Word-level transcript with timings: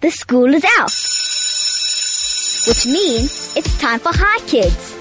The 0.00 0.10
school 0.10 0.54
is 0.54 0.64
out. 0.78 0.90
Which 2.66 2.86
means 2.86 3.54
it's 3.54 3.78
time 3.78 3.98
for 4.00 4.12
Chai 4.14 4.38
Kids. 4.46 4.96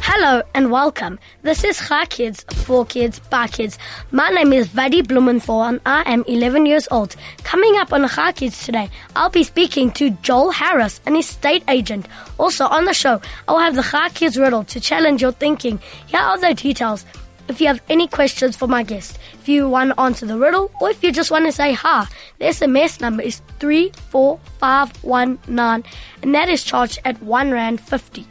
Hello 0.00 0.42
and 0.54 0.70
welcome. 0.70 1.18
This 1.42 1.64
is 1.64 1.78
Chai 1.78 2.04
Kids, 2.04 2.44
for 2.54 2.86
kids, 2.86 3.18
by 3.18 3.48
kids. 3.48 3.80
My 4.12 4.28
name 4.30 4.52
is 4.52 4.68
Vadi 4.68 5.02
Blumenthal 5.02 5.64
and 5.64 5.80
I 5.84 6.02
am 6.08 6.24
11 6.28 6.66
years 6.66 6.86
old. 6.92 7.16
Coming 7.42 7.78
up 7.78 7.92
on 7.92 8.08
Chai 8.08 8.30
Kids 8.30 8.64
today, 8.64 8.88
I'll 9.16 9.28
be 9.28 9.42
speaking 9.42 9.90
to 9.92 10.10
Joel 10.22 10.52
Harris, 10.52 11.00
an 11.06 11.16
estate 11.16 11.64
agent. 11.66 12.06
Also 12.38 12.64
on 12.66 12.84
the 12.84 12.94
show, 12.94 13.20
I'll 13.48 13.58
have 13.58 13.74
the 13.74 13.82
Chai 13.82 14.10
Kids 14.10 14.38
riddle 14.38 14.62
to 14.62 14.78
challenge 14.78 15.20
your 15.20 15.32
thinking. 15.32 15.80
Here 16.06 16.20
are 16.20 16.38
the 16.38 16.54
details. 16.54 17.04
If 17.48 17.60
you 17.60 17.66
have 17.66 17.82
any 17.88 18.06
questions 18.06 18.56
for 18.56 18.68
my 18.68 18.82
guest, 18.82 19.18
if 19.34 19.48
you 19.48 19.68
want 19.68 19.92
to 19.92 20.00
answer 20.00 20.26
the 20.26 20.38
riddle, 20.38 20.70
or 20.80 20.90
if 20.90 21.02
you 21.02 21.12
just 21.12 21.30
want 21.30 21.46
to 21.46 21.52
say 21.52 21.72
hi, 21.72 22.06
the 22.38 22.46
SMS 22.46 23.00
number 23.00 23.22
is 23.22 23.40
34519 23.58 25.84
and 26.22 26.34
that 26.34 26.48
is 26.48 26.62
charged 26.62 26.98
at 27.04 27.20
1 27.22 27.50
Rand 27.50 27.80
50. 27.80 28.26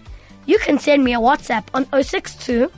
You 0.45 0.57
can 0.59 0.79
send 0.79 1.03
me 1.03 1.13
a 1.13 1.19
WhatsApp 1.19 1.65
on 1.73 1.85
062 2.01 2.71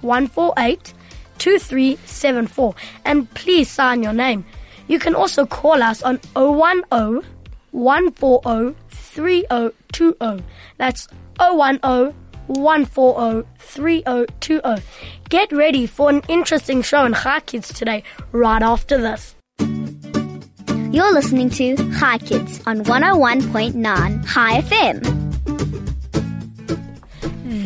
148 0.00 0.92
2374 1.38 2.74
and 3.04 3.32
please 3.34 3.70
sign 3.70 4.02
your 4.02 4.12
name. 4.12 4.44
You 4.88 4.98
can 4.98 5.14
also 5.14 5.46
call 5.46 5.82
us 5.82 6.02
on 6.02 6.18
010 6.34 7.22
140 7.70 8.74
3020. 8.90 10.44
That's 10.78 11.08
010 11.38 12.14
140 12.48 13.48
3020. 13.58 14.82
Get 15.28 15.52
ready 15.52 15.86
for 15.86 16.10
an 16.10 16.22
interesting 16.28 16.82
show 16.82 17.04
in 17.04 17.14
Chai 17.14 17.40
Kids 17.40 17.72
today, 17.72 18.02
right 18.32 18.62
after 18.62 18.98
this. 18.98 19.34
You're 19.58 21.12
listening 21.12 21.50
to 21.50 21.76
Chai 21.98 22.18
Kids 22.18 22.62
on 22.66 22.84
101.9 22.84 24.26
Chai 24.32 24.60
FM. 24.62 25.26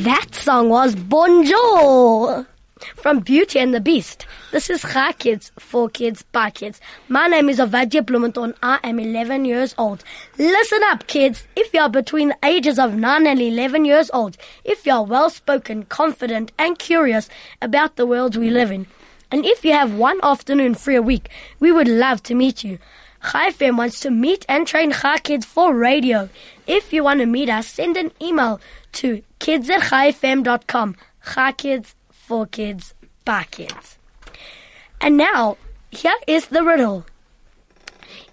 That 0.04 0.34
song 0.34 0.68
was 0.70 0.94
Bonjour 0.94 2.46
from 3.00 3.20
Beauty 3.20 3.58
and 3.58 3.72
the 3.72 3.80
Beast. 3.80 4.26
This 4.52 4.68
is 4.68 4.82
Chai 4.82 5.12
Kids, 5.12 5.52
for 5.58 5.88
kids, 5.88 6.22
by 6.22 6.50
kids. 6.50 6.80
My 7.08 7.28
name 7.28 7.48
is 7.48 7.58
Ovadia 7.58 8.04
Blumenthal. 8.04 8.52
I 8.62 8.78
am 8.84 8.98
11 8.98 9.46
years 9.46 9.74
old. 9.78 10.04
Listen 10.36 10.80
up, 10.84 11.06
kids. 11.06 11.46
If 11.56 11.72
you 11.72 11.80
are 11.80 11.88
between 11.88 12.28
the 12.28 12.38
ages 12.44 12.78
of 12.78 12.94
9 12.94 13.26
and 13.26 13.40
11 13.40 13.86
years 13.86 14.10
old, 14.12 14.36
if 14.64 14.84
you 14.84 14.92
are 14.92 15.04
well 15.04 15.30
spoken, 15.30 15.84
confident, 15.84 16.52
and 16.58 16.78
curious 16.78 17.30
about 17.62 17.96
the 17.96 18.06
world 18.06 18.36
we 18.36 18.50
live 18.50 18.70
in, 18.70 18.86
and 19.30 19.46
if 19.46 19.64
you 19.64 19.72
have 19.72 19.94
one 19.94 20.20
afternoon 20.22 20.74
free 20.74 20.96
a 20.96 21.02
week, 21.02 21.30
we 21.58 21.72
would 21.72 21.88
love 21.88 22.22
to 22.24 22.34
meet 22.34 22.62
you. 22.62 22.78
Chai 23.32 23.50
FM 23.50 23.78
wants 23.78 24.00
to 24.00 24.10
meet 24.10 24.44
and 24.46 24.66
train 24.66 24.92
Chai 24.92 25.18
Kids 25.18 25.46
for 25.46 25.74
radio. 25.74 26.28
If 26.66 26.92
you 26.92 27.04
want 27.04 27.20
to 27.20 27.26
meet 27.26 27.48
us, 27.48 27.66
send 27.66 27.96
an 27.96 28.12
email 28.20 28.60
to 28.92 29.22
kids 29.38 29.70
at 29.70 29.80
chaifm.com. 29.80 30.96
Chai 31.34 31.52
Kids, 31.52 31.94
for 32.30 32.46
kids, 32.46 32.94
by 33.24 33.42
kids. 33.50 33.98
And 35.00 35.16
now, 35.16 35.56
here 35.90 36.14
is 36.28 36.46
the 36.46 36.62
riddle. 36.62 37.04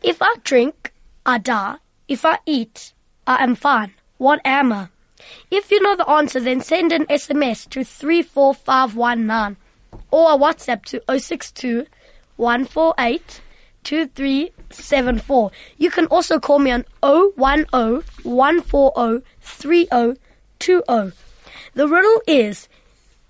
If 0.03 0.21
I 0.21 0.35
drink, 0.43 0.93
I 1.25 1.39
die. 1.39 1.77
If 2.07 2.23
I 2.23 2.37
eat, 2.45 2.93
I 3.25 3.43
am 3.43 3.55
fine. 3.55 3.95
What 4.19 4.39
am 4.45 4.71
I? 4.71 4.89
If 5.49 5.71
you 5.71 5.81
know 5.81 5.95
the 5.95 6.07
answer, 6.07 6.39
then 6.39 6.61
send 6.61 6.91
an 6.91 7.07
SMS 7.07 7.67
to 7.69 7.83
34519 7.83 9.57
or 10.11 10.31
a 10.31 10.37
WhatsApp 10.37 10.85
to 10.85 11.01
062 11.19 11.87
148 12.35 13.41
2374. 13.83 15.51
You 15.77 15.89
can 15.89 16.05
also 16.05 16.39
call 16.39 16.59
me 16.59 16.69
on 16.69 16.85
010 17.01 18.03
140 18.21 19.25
3020. 19.41 21.17
The 21.73 21.87
riddle 21.87 22.21
is 22.27 22.69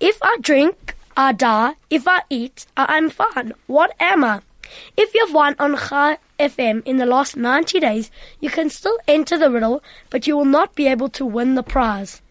if 0.00 0.18
I 0.22 0.36
drink, 0.40 0.94
I 1.16 1.32
die. 1.32 1.74
If 1.90 2.06
I 2.06 2.22
eat, 2.30 2.66
I 2.76 2.96
am 2.96 3.10
fine. 3.10 3.52
What 3.66 3.94
am 3.98 4.22
I? 4.22 4.40
If 4.96 5.14
you've 5.14 5.32
won 5.32 5.56
on 5.58 5.76
Chai 5.76 6.18
FM 6.38 6.82
in 6.84 6.98
the 6.98 7.06
last 7.06 7.36
90 7.36 7.80
days, 7.80 8.10
you 8.40 8.50
can 8.50 8.70
still 8.70 8.98
enter 9.08 9.36
the 9.36 9.50
riddle, 9.50 9.82
but 10.10 10.26
you 10.26 10.36
will 10.36 10.44
not 10.44 10.74
be 10.74 10.86
able 10.86 11.08
to 11.10 11.26
win 11.26 11.54
the 11.54 11.62
prize. 11.62 12.22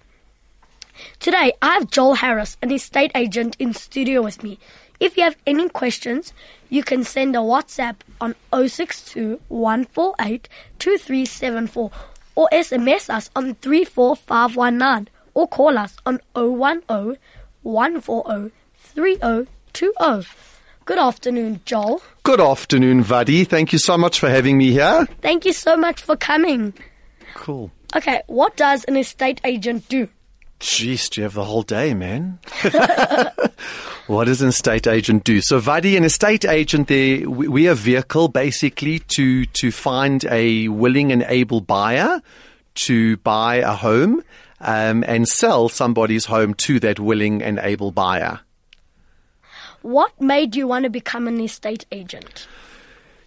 Today, 1.20 1.54
I 1.62 1.74
have 1.74 1.92
Joel 1.92 2.16
Harris, 2.16 2.58
an 2.62 2.72
estate 2.72 3.12
agent, 3.16 3.56
in 3.60 3.74
studio 3.74 4.22
with 4.22 4.44
me. 4.44 4.60
If 5.00 5.18
you 5.18 5.24
have 5.24 5.38
any 5.46 5.70
questions, 5.70 6.34
you 6.70 6.84
can 6.84 7.04
send 7.04 7.36
a 7.36 7.40
WhatsApp 7.40 7.98
on 8.20 8.36
062 8.52 9.40
148 9.50 10.50
2374 10.80 11.92
or 12.36 12.50
SMS 12.52 13.10
us 13.10 13.30
on 13.36 13.56
34519 13.56 15.10
or 15.34 15.48
call 15.48 15.78
us 15.78 15.96
on 16.06 16.20
010 16.34 17.18
140 17.68 18.54
3020. 18.76 20.28
Good 20.86 20.98
afternoon, 20.98 21.60
Joel. 21.66 22.02
Good 22.24 22.40
afternoon, 22.40 23.04
Vadi. 23.04 23.44
Thank 23.44 23.74
you 23.74 23.80
so 23.80 23.98
much 23.98 24.20
for 24.20 24.30
having 24.30 24.58
me 24.58 24.72
here. 24.72 25.06
Thank 25.22 25.46
you 25.46 25.52
so 25.52 25.76
much 25.76 26.02
for 26.02 26.16
coming. 26.16 26.74
Cool. 27.34 27.72
Okay, 27.96 28.22
what 28.28 28.56
does 28.56 28.86
an 28.86 28.96
estate 28.96 29.42
agent 29.44 29.88
do? 29.90 30.08
Jeez, 30.62 31.10
do 31.10 31.22
you 31.22 31.24
have 31.24 31.34
the 31.34 31.44
whole 31.44 31.62
day, 31.62 31.94
man? 31.94 32.40
what 34.08 34.26
does 34.26 34.42
an 34.42 34.50
estate 34.50 34.88
agent 34.88 35.24
do? 35.24 35.42
So, 35.42 35.60
Vadi, 35.60 35.98
an 35.98 36.04
estate 36.04 36.46
agent, 36.46 36.88
there 36.88 37.30
we, 37.30 37.48
we 37.48 37.68
are 37.68 37.74
a 37.74 37.76
vehicle 37.76 38.30
basically 38.30 39.00
to 39.16 39.46
to 39.46 39.72
find 39.72 40.24
a 40.26 40.70
willing 40.70 41.12
and 41.12 41.24
able 41.28 41.62
buyer 41.62 42.22
to 42.76 43.18
buy 43.18 43.58
a 43.58 43.74
home 43.74 44.24
um, 44.60 45.04
and 45.08 45.28
sell 45.28 45.70
somebody's 45.70 46.26
home 46.26 46.54
to 46.56 46.80
that 46.80 47.00
willing 47.00 47.42
and 47.42 47.60
able 47.60 47.92
buyer. 47.92 48.40
What 49.82 50.20
made 50.20 50.56
you 50.56 50.68
want 50.68 50.84
to 50.84 50.90
become 50.90 51.28
an 51.28 51.40
estate 51.40 51.86
agent? 51.92 52.48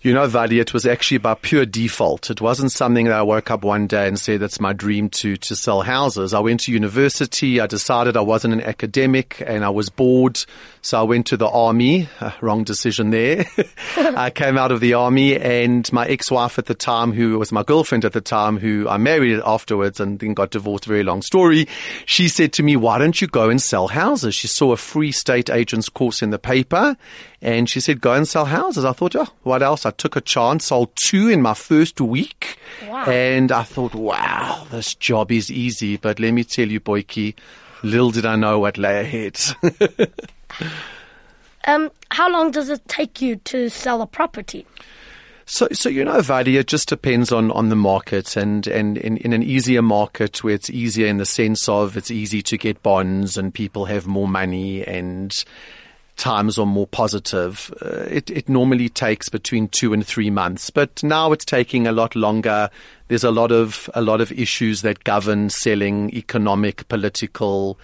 You 0.03 0.15
know, 0.15 0.27
Vadi, 0.27 0.59
it 0.61 0.73
was 0.73 0.87
actually 0.87 1.19
by 1.19 1.35
pure 1.35 1.67
default. 1.67 2.31
It 2.31 2.41
wasn't 2.41 2.73
something 2.73 3.05
that 3.05 3.19
I 3.19 3.21
woke 3.21 3.51
up 3.51 3.63
one 3.63 3.87
day 3.87 4.09
and 4.09 4.19
said 4.19 4.41
that's 4.41 4.59
my 4.59 4.73
dream 4.73 5.11
to, 5.11 5.37
to 5.37 5.55
sell 5.55 5.83
houses. 5.83 6.33
I 6.33 6.41
went 6.41 6.61
to 6.61 6.73
university. 6.73 7.61
I 7.61 7.67
decided 7.67 8.17
I 8.17 8.23
wasn't 8.23 8.55
an 8.55 8.63
academic 8.63 9.43
and 9.47 9.63
I 9.63 9.69
was 9.69 9.91
bored. 9.91 10.43
So 10.81 10.99
I 10.99 11.03
went 11.03 11.27
to 11.27 11.37
the 11.37 11.51
army. 11.51 12.09
Uh, 12.19 12.31
wrong 12.41 12.65
decision 12.65 13.11
there. 13.11 13.45
I 13.99 14.31
came 14.31 14.57
out 14.57 14.73
of 14.73 14.81
the 14.81 14.95
army 14.95 15.39
and 15.39 15.93
my 15.93 16.07
ex-wife 16.07 16.59
at 16.59 16.65
the 16.65 16.75
time, 16.75 17.13
who 17.13 17.39
was 17.39 17.53
my 17.53 17.63
girlfriend 17.63 18.07
at 18.07 18.15
the 18.15 18.23
time, 18.23 18.57
who 18.57 18.89
I 18.89 18.97
married 18.97 19.39
afterwards 19.45 20.01
and 20.01 20.19
then 20.19 20.33
got 20.33 20.51
divorced. 20.51 20.87
Very 20.87 21.03
long 21.03 21.21
story. 21.21 21.69
She 22.07 22.29
said 22.29 22.55
to 22.55 22.63
me, 22.63 22.75
why 22.75 22.97
don't 22.97 23.21
you 23.21 23.27
go 23.27 23.51
and 23.51 23.61
sell 23.61 23.89
houses? 23.89 24.35
She 24.35 24.49
saw 24.49 24.73
a 24.73 24.79
free 24.79 25.13
state 25.13 25.51
agent's 25.51 25.91
course 25.91 26.23
in 26.23 26.31
the 26.31 26.39
paper 26.39 26.97
and 27.43 27.69
she 27.69 27.81
said, 27.81 28.01
go 28.01 28.13
and 28.13 28.29
sell 28.29 28.45
houses. 28.45 28.85
I 28.85 28.93
thought, 28.93 29.17
oh, 29.17 29.29
what 29.43 29.63
else? 29.63 29.87
I 29.87 29.91
took 29.93 30.17
a 30.17 30.21
chance, 30.21 30.67
sold 30.67 30.91
two 30.95 31.29
in 31.29 31.41
my 31.41 31.55
first 31.55 32.01
week. 32.01 32.59
Wow. 32.87 33.05
And 33.07 33.51
I 33.51 33.63
thought, 33.63 33.95
wow, 33.95 34.67
this 34.71 34.95
job 34.95 35.33
is 35.33 35.51
easy. 35.51 35.97
But 35.97 36.21
let 36.21 36.33
me 36.33 36.45
tell 36.45 36.69
you, 36.69 36.81
Boyki, 36.81 37.35
little 37.83 38.11
did 38.11 38.27
I 38.27 38.37
know 38.37 38.59
what 38.59 38.77
lay 38.77 39.01
ahead. 39.01 39.41
Um, 41.67 41.91
how 42.11 42.31
long 42.31 42.51
does 42.51 42.71
it 42.71 42.87
take 42.89 43.21
you 43.21 43.37
to 43.37 43.69
sell 43.69 44.01
a 44.03 44.07
property? 44.07 44.67
So, 45.45 45.69
so 45.73 45.89
you 45.89 46.05
know, 46.05 46.21
Vadi, 46.21 46.57
it 46.57 46.69
just 46.69 46.89
depends 46.89 47.33
on, 47.33 47.51
on 47.51 47.69
the 47.69 47.77
market, 47.77 48.37
and 48.37 48.67
and 48.67 48.97
in, 48.97 49.17
in 49.19 49.33
an 49.33 49.43
easier 49.43 49.83
market 49.83 50.43
where 50.43 50.55
it's 50.55 50.71
easier 50.71 51.07
in 51.07 51.19
the 51.19 51.27
sense 51.27 51.69
of 51.69 51.97
it's 51.97 52.11
easy 52.11 52.41
to 52.43 52.57
get 52.57 52.83
bonds 52.83 53.37
and 53.37 53.53
people 53.53 53.87
have 53.87 54.07
more 54.07 54.29
money 54.29 54.87
and 54.87 55.45
times 56.21 56.59
or 56.59 56.67
more 56.67 56.87
positive. 56.87 57.73
Uh, 57.83 58.05
it 58.09 58.31
it 58.31 58.49
normally 58.49 58.89
takes 58.89 59.29
between 59.29 59.67
two 59.69 59.93
and 59.93 60.07
three 60.07 60.31
months, 60.31 60.71
but 60.71 61.03
now 61.03 61.33
it's 61.33 61.45
taking 61.45 61.87
a 61.87 61.93
lot 61.93 62.15
longer. 62.15 62.71
There's 63.09 63.25
a 63.25 63.33
lot 63.33 63.51
of 63.51 63.91
a 63.95 64.03
lot 64.03 64.21
of 64.21 64.31
issues 64.31 64.83
that 64.83 65.03
govern 65.03 65.51
selling, 65.51 66.11
economic, 66.15 66.87
political 66.89 67.79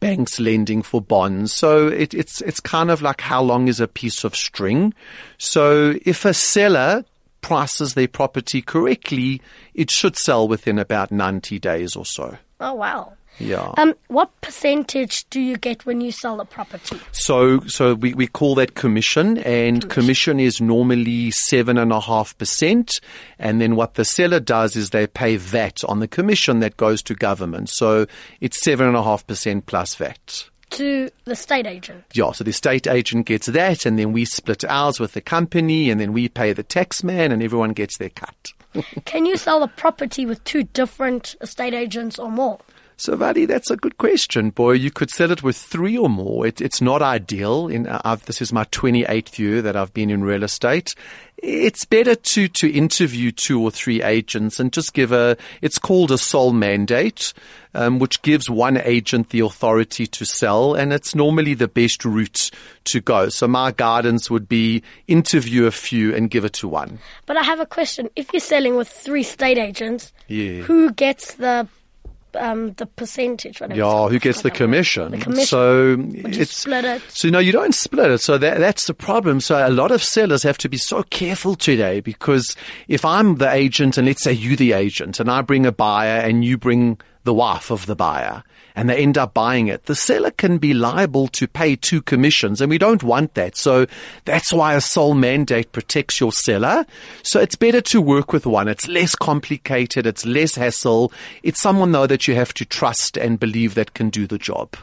banks 0.00 0.40
lending 0.40 0.82
for 0.82 1.00
bonds. 1.00 1.54
So 1.54 1.86
it, 1.86 2.12
it's 2.12 2.40
it's 2.40 2.58
kind 2.58 2.90
of 2.90 3.02
like 3.02 3.20
how 3.20 3.42
long 3.42 3.68
is 3.68 3.78
a 3.78 3.86
piece 3.86 4.24
of 4.24 4.34
string. 4.34 4.94
So 5.38 5.94
if 6.04 6.24
a 6.24 6.34
seller 6.34 7.04
prices 7.42 7.94
their 7.94 8.08
property 8.08 8.62
correctly, 8.62 9.42
it 9.74 9.90
should 9.90 10.16
sell 10.16 10.48
within 10.48 10.78
about 10.78 11.12
90 11.12 11.58
days 11.58 11.94
or 11.94 12.06
so. 12.06 12.38
Oh 12.58 12.74
wow. 12.74 13.12
Yeah. 13.38 13.72
Um, 13.76 13.94
what 14.08 14.30
percentage 14.40 15.28
do 15.30 15.40
you 15.40 15.56
get 15.56 15.84
when 15.86 16.00
you 16.00 16.12
sell 16.12 16.40
a 16.40 16.44
property? 16.44 17.00
So, 17.12 17.60
so 17.60 17.94
we, 17.94 18.14
we 18.14 18.26
call 18.26 18.54
that 18.56 18.74
commission, 18.74 19.38
and 19.38 19.88
commission, 19.90 20.38
is 20.38 20.60
normally 20.60 21.30
seven 21.30 21.78
and 21.78 21.92
a 21.92 22.00
half 22.00 22.36
percent. 22.38 23.00
And 23.38 23.60
then 23.60 23.74
what 23.74 23.94
the 23.94 24.04
seller 24.04 24.40
does 24.40 24.76
is 24.76 24.90
they 24.90 25.06
pay 25.06 25.36
VAT 25.36 25.82
on 25.84 26.00
the 26.00 26.08
commission 26.08 26.60
that 26.60 26.76
goes 26.76 27.02
to 27.02 27.14
government. 27.14 27.70
So 27.70 28.06
it's 28.40 28.62
seven 28.62 28.86
and 28.86 28.96
a 28.96 29.02
half 29.02 29.26
percent 29.26 29.66
plus 29.66 29.94
VAT. 29.94 30.48
to 30.70 31.10
the 31.24 31.36
state 31.36 31.66
agent. 31.66 32.04
Yeah, 32.14 32.32
so 32.32 32.44
the 32.44 32.50
estate 32.50 32.86
agent 32.86 33.26
gets 33.26 33.46
that, 33.46 33.84
and 33.86 33.98
then 33.98 34.12
we 34.12 34.24
split 34.24 34.64
ours 34.64 34.98
with 35.00 35.12
the 35.12 35.20
company, 35.20 35.90
and 35.90 36.00
then 36.00 36.12
we 36.12 36.28
pay 36.28 36.52
the 36.52 36.62
tax 36.62 37.02
man, 37.04 37.32
and 37.32 37.42
everyone 37.42 37.72
gets 37.72 37.98
their 37.98 38.10
cut. 38.10 38.52
Can 39.04 39.26
you 39.26 39.36
sell 39.36 39.62
a 39.62 39.68
property 39.68 40.24
with 40.24 40.42
two 40.44 40.62
different 40.62 41.36
estate 41.40 41.74
agents 41.74 42.18
or 42.18 42.30
more? 42.30 42.58
So, 43.02 43.16
Vali, 43.16 43.46
that's 43.46 43.68
a 43.68 43.76
good 43.76 43.98
question, 43.98 44.50
boy. 44.50 44.74
You 44.74 44.92
could 44.92 45.10
sell 45.10 45.32
it 45.32 45.42
with 45.42 45.56
three 45.56 45.98
or 45.98 46.08
more. 46.08 46.46
It, 46.46 46.60
it's 46.60 46.80
not 46.80 47.02
ideal. 47.02 47.66
In, 47.66 47.88
uh, 47.88 48.00
I've, 48.04 48.24
this 48.26 48.40
is 48.40 48.52
my 48.52 48.62
28th 48.66 49.40
year 49.40 49.60
that 49.60 49.74
I've 49.74 49.92
been 49.92 50.08
in 50.08 50.22
real 50.22 50.44
estate. 50.44 50.94
It's 51.38 51.84
better 51.84 52.14
to, 52.14 52.46
to 52.46 52.70
interview 52.72 53.32
two 53.32 53.60
or 53.60 53.72
three 53.72 54.04
agents 54.04 54.60
and 54.60 54.72
just 54.72 54.94
give 54.94 55.10
a, 55.10 55.36
it's 55.60 55.78
called 55.78 56.12
a 56.12 56.16
sole 56.16 56.52
mandate, 56.52 57.32
um, 57.74 57.98
which 57.98 58.22
gives 58.22 58.48
one 58.48 58.76
agent 58.76 59.30
the 59.30 59.40
authority 59.40 60.06
to 60.06 60.24
sell. 60.24 60.74
And 60.76 60.92
it's 60.92 61.12
normally 61.12 61.54
the 61.54 61.66
best 61.66 62.04
route 62.04 62.52
to 62.84 63.00
go. 63.00 63.30
So 63.30 63.48
my 63.48 63.72
guidance 63.72 64.30
would 64.30 64.48
be 64.48 64.80
interview 65.08 65.66
a 65.66 65.72
few 65.72 66.14
and 66.14 66.30
give 66.30 66.44
it 66.44 66.52
to 66.52 66.68
one. 66.68 67.00
But 67.26 67.36
I 67.36 67.42
have 67.42 67.58
a 67.58 67.66
question. 67.66 68.10
If 68.14 68.32
you're 68.32 68.38
selling 68.38 68.76
with 68.76 68.88
three 68.88 69.24
state 69.24 69.58
agents, 69.58 70.12
Yeah. 70.28 70.60
who 70.62 70.92
gets 70.92 71.34
the 71.34 71.66
um, 72.36 72.72
the 72.72 72.86
percentage? 72.86 73.60
Yeah, 73.60 74.08
who 74.08 74.18
gets 74.18 74.42
the 74.42 74.48
I 74.48 74.50
don't 74.50 74.60
know. 74.60 74.66
commission? 74.66 75.10
The 75.12 75.18
commission. 75.18 75.46
So 75.46 75.96
it's 76.10 76.56
split 76.56 76.84
it? 76.84 77.02
So 77.08 77.28
no, 77.28 77.38
you 77.38 77.52
don't 77.52 77.74
split 77.74 78.10
it. 78.10 78.18
So 78.18 78.38
that, 78.38 78.58
that's 78.58 78.86
the 78.86 78.94
problem. 78.94 79.40
So 79.40 79.66
a 79.66 79.70
lot 79.70 79.90
of 79.90 80.02
sellers 80.02 80.42
have 80.42 80.58
to 80.58 80.68
be 80.68 80.76
so 80.76 81.02
careful 81.04 81.54
today 81.54 82.00
because 82.00 82.56
if 82.88 83.04
I'm 83.04 83.36
the 83.36 83.50
agent 83.52 83.98
and 83.98 84.06
let's 84.06 84.22
say 84.22 84.32
you 84.32 84.56
the 84.56 84.72
agent 84.72 85.20
and 85.20 85.30
I 85.30 85.42
bring 85.42 85.66
a 85.66 85.72
buyer 85.72 86.20
and 86.20 86.44
you 86.44 86.58
bring 86.58 86.98
the 87.24 87.34
wife 87.34 87.70
of 87.70 87.86
the 87.86 87.94
buyer 87.94 88.42
and 88.74 88.88
they 88.88 88.96
end 88.96 89.18
up 89.18 89.34
buying 89.34 89.68
it, 89.68 89.84
the 89.84 89.94
seller 89.94 90.30
can 90.30 90.58
be 90.58 90.74
liable 90.74 91.28
to 91.28 91.46
pay 91.46 91.76
two 91.76 92.02
commissions 92.02 92.60
and 92.60 92.70
we 92.70 92.78
don't 92.78 93.02
want 93.02 93.34
that. 93.34 93.56
So 93.56 93.86
that's 94.24 94.52
why 94.52 94.74
a 94.74 94.80
sole 94.80 95.14
mandate 95.14 95.72
protects 95.72 96.20
your 96.20 96.32
seller. 96.32 96.84
So 97.22 97.40
it's 97.40 97.56
better 97.56 97.80
to 97.82 98.00
work 98.00 98.32
with 98.32 98.46
one. 98.46 98.68
It's 98.68 98.88
less 98.88 99.14
complicated. 99.14 100.06
It's 100.06 100.24
less 100.24 100.54
hassle. 100.54 101.12
It's 101.42 101.60
someone 101.60 101.92
though 101.92 102.06
that 102.06 102.28
you 102.28 102.34
have 102.34 102.54
to 102.54 102.64
trust 102.64 103.16
and 103.16 103.38
believe 103.38 103.74
that 103.74 103.94
can 103.94 104.10
do 104.10 104.26
the 104.26 104.38
job. 104.38 104.76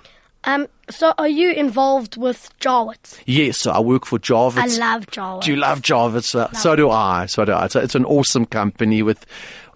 Um, 0.46 0.68
so 0.90 1.14
are 1.18 1.28
you 1.28 1.52
involved 1.52 2.16
with 2.16 2.50
Jawitz? 2.60 3.20
Yes, 3.26 3.58
so 3.58 3.72
I 3.72 3.80
work 3.80 4.06
for 4.06 4.18
Jawitz. 4.18 4.58
I 4.58 4.68
love 4.68 5.08
Jawitz. 5.08 5.44
Do 5.44 5.52
you 5.52 5.58
love 5.58 5.82
Jawitz? 5.82 6.34
Uh, 6.34 6.52
so 6.54 6.76
do 6.76 6.90
I. 6.90 7.26
So 7.26 7.44
do 7.44 7.54
I. 7.54 7.68
So 7.68 7.82
it's 7.82 7.96
an 7.96 8.06
awesome 8.06 8.46
company 8.46 9.04
with 9.04 9.26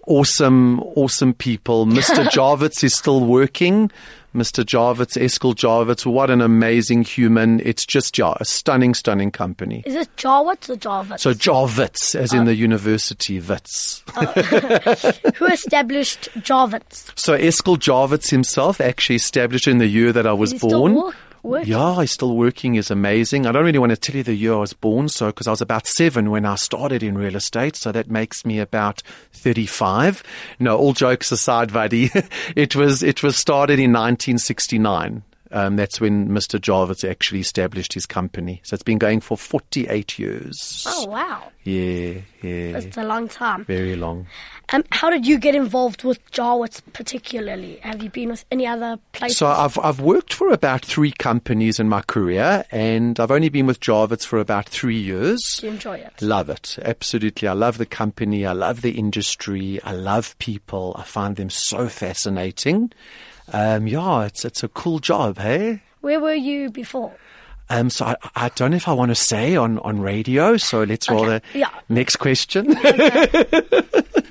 awesome, 0.06 0.80
awesome 0.80 1.34
people. 1.34 1.86
Mr. 1.86 2.24
Jawitz 2.26 2.84
is 2.84 2.94
still 2.94 3.24
working. 3.24 3.90
Mr. 4.34 4.64
Jawitz, 4.64 5.14
Herschel 5.14 5.54
Jawitz, 5.54 6.04
what 6.04 6.28
an 6.28 6.40
amazing 6.40 7.04
human. 7.04 7.60
It's 7.60 7.86
just 7.86 8.18
yeah, 8.18 8.34
a 8.40 8.44
stunning, 8.44 8.92
stunning 8.92 9.30
company. 9.30 9.84
Is 9.86 9.94
it 9.94 10.08
Jarvitz 10.16 10.68
or 10.68 10.74
Jarvitz? 10.74 11.20
So 11.20 11.32
Jawitz, 11.32 12.16
as 12.16 12.32
in 12.32 12.40
oh. 12.40 12.44
the 12.46 12.54
university 12.56 13.38
Wits. 13.38 14.02
Oh. 14.16 14.24
Who 15.36 15.46
established 15.46 16.28
Jawitz? 16.40 17.12
So 17.16 17.38
Herschel 17.38 17.76
Jawitz 17.76 18.28
himself 18.28 18.80
actually 18.80 19.16
established 19.16 19.68
in 19.68 19.78
the 19.78 19.86
year 19.86 20.12
that 20.12 20.26
I 20.26 20.32
was 20.32 20.52
Is 20.52 20.60
he 20.62 20.68
still 20.68 20.88
born. 20.88 21.14
Yeah, 21.66 22.00
he's 22.00 22.10
still 22.12 22.34
working. 22.34 22.74
is 22.76 22.90
amazing. 22.90 23.46
I 23.46 23.52
don't 23.52 23.64
really 23.64 23.78
want 23.78 23.90
to 23.90 23.96
tell 23.96 24.16
you 24.16 24.22
the 24.22 24.34
year 24.34 24.54
I 24.54 24.58
was 24.58 24.72
born, 24.72 25.08
so 25.08 25.26
because 25.26 25.46
I 25.46 25.50
was 25.50 25.60
about 25.60 25.86
seven 25.86 26.30
when 26.30 26.46
I 26.46 26.54
started 26.54 27.02
in 27.02 27.18
real 27.18 27.36
estate, 27.36 27.76
so 27.76 27.92
that 27.92 28.10
makes 28.10 28.46
me 28.46 28.58
about 28.58 29.02
thirty-five. 29.32 30.22
No, 30.58 30.76
all 30.78 30.94
jokes 30.94 31.30
aside, 31.30 31.70
Vadi, 31.70 32.10
it 32.56 32.74
was 32.74 33.02
it 33.02 33.22
was 33.22 33.36
started 33.36 33.78
in 33.78 33.92
1969. 33.92 35.22
Um, 35.54 35.76
that's 35.76 36.00
when 36.00 36.28
Mr. 36.28 36.58
Jawitz 36.60 37.08
actually 37.08 37.40
established 37.40 37.92
his 37.94 38.04
company. 38.06 38.60
So 38.64 38.74
it's 38.74 38.82
been 38.82 38.98
going 38.98 39.20
for 39.20 39.38
48 39.38 40.18
years. 40.18 40.84
Oh 40.86 41.06
wow, 41.06 41.44
Yeah, 41.62 42.14
yeah, 42.42 42.72
that's 42.72 42.96
a 42.96 43.04
long 43.04 43.28
time. 43.28 43.64
very 43.64 43.94
long. 43.96 44.26
Um, 44.72 44.82
how 44.90 45.10
did 45.10 45.26
you 45.26 45.38
get 45.38 45.54
involved 45.54 46.04
with 46.04 46.18
Jawitz 46.32 46.80
particularly? 46.94 47.76
Have 47.82 48.02
you 48.02 48.10
been 48.10 48.30
with 48.30 48.44
any 48.50 48.66
other 48.66 48.98
places? 49.12 49.36
So 49.38 49.46
I've 49.46 49.78
I've 49.78 50.00
worked 50.00 50.32
for 50.34 50.48
about 50.50 50.84
three 50.84 51.12
companies 51.12 51.78
in 51.78 51.88
my 51.88 52.00
career, 52.02 52.64
and 52.72 53.20
I've 53.20 53.30
only 53.30 53.48
been 53.50 53.66
with 53.66 53.78
Jawitz 53.80 54.24
for 54.26 54.38
about 54.40 54.68
three 54.68 54.98
years. 54.98 55.40
Do 55.60 55.66
you 55.68 55.72
enjoy 55.74 55.98
it? 55.98 56.20
Love 56.20 56.48
it, 56.50 56.78
absolutely. 56.82 57.46
I 57.46 57.52
love 57.52 57.78
the 57.78 57.86
company. 57.86 58.44
I 58.44 58.52
love 58.52 58.80
the 58.82 58.92
industry. 58.98 59.80
I 59.84 59.92
love 59.92 60.36
people. 60.38 60.96
I 60.98 61.04
find 61.04 61.36
them 61.36 61.50
so 61.50 61.88
fascinating. 61.88 62.90
Um, 63.52 63.86
yeah, 63.86 64.24
it's 64.24 64.44
it's 64.44 64.62
a 64.62 64.68
cool 64.68 64.98
job, 64.98 65.38
hey. 65.38 65.82
Where 66.00 66.20
were 66.20 66.34
you 66.34 66.70
before? 66.70 67.12
Um, 67.70 67.88
so 67.88 68.04
I, 68.04 68.16
I 68.36 68.48
don't 68.50 68.72
know 68.72 68.76
if 68.76 68.88
I 68.88 68.92
want 68.92 69.10
to 69.10 69.14
say 69.14 69.56
on, 69.56 69.78
on 69.78 70.00
radio. 70.00 70.56
So 70.58 70.82
let's 70.82 71.08
roll 71.08 71.24
the 71.24 71.40
yeah. 71.54 71.70
next 71.88 72.16
question. 72.16 72.76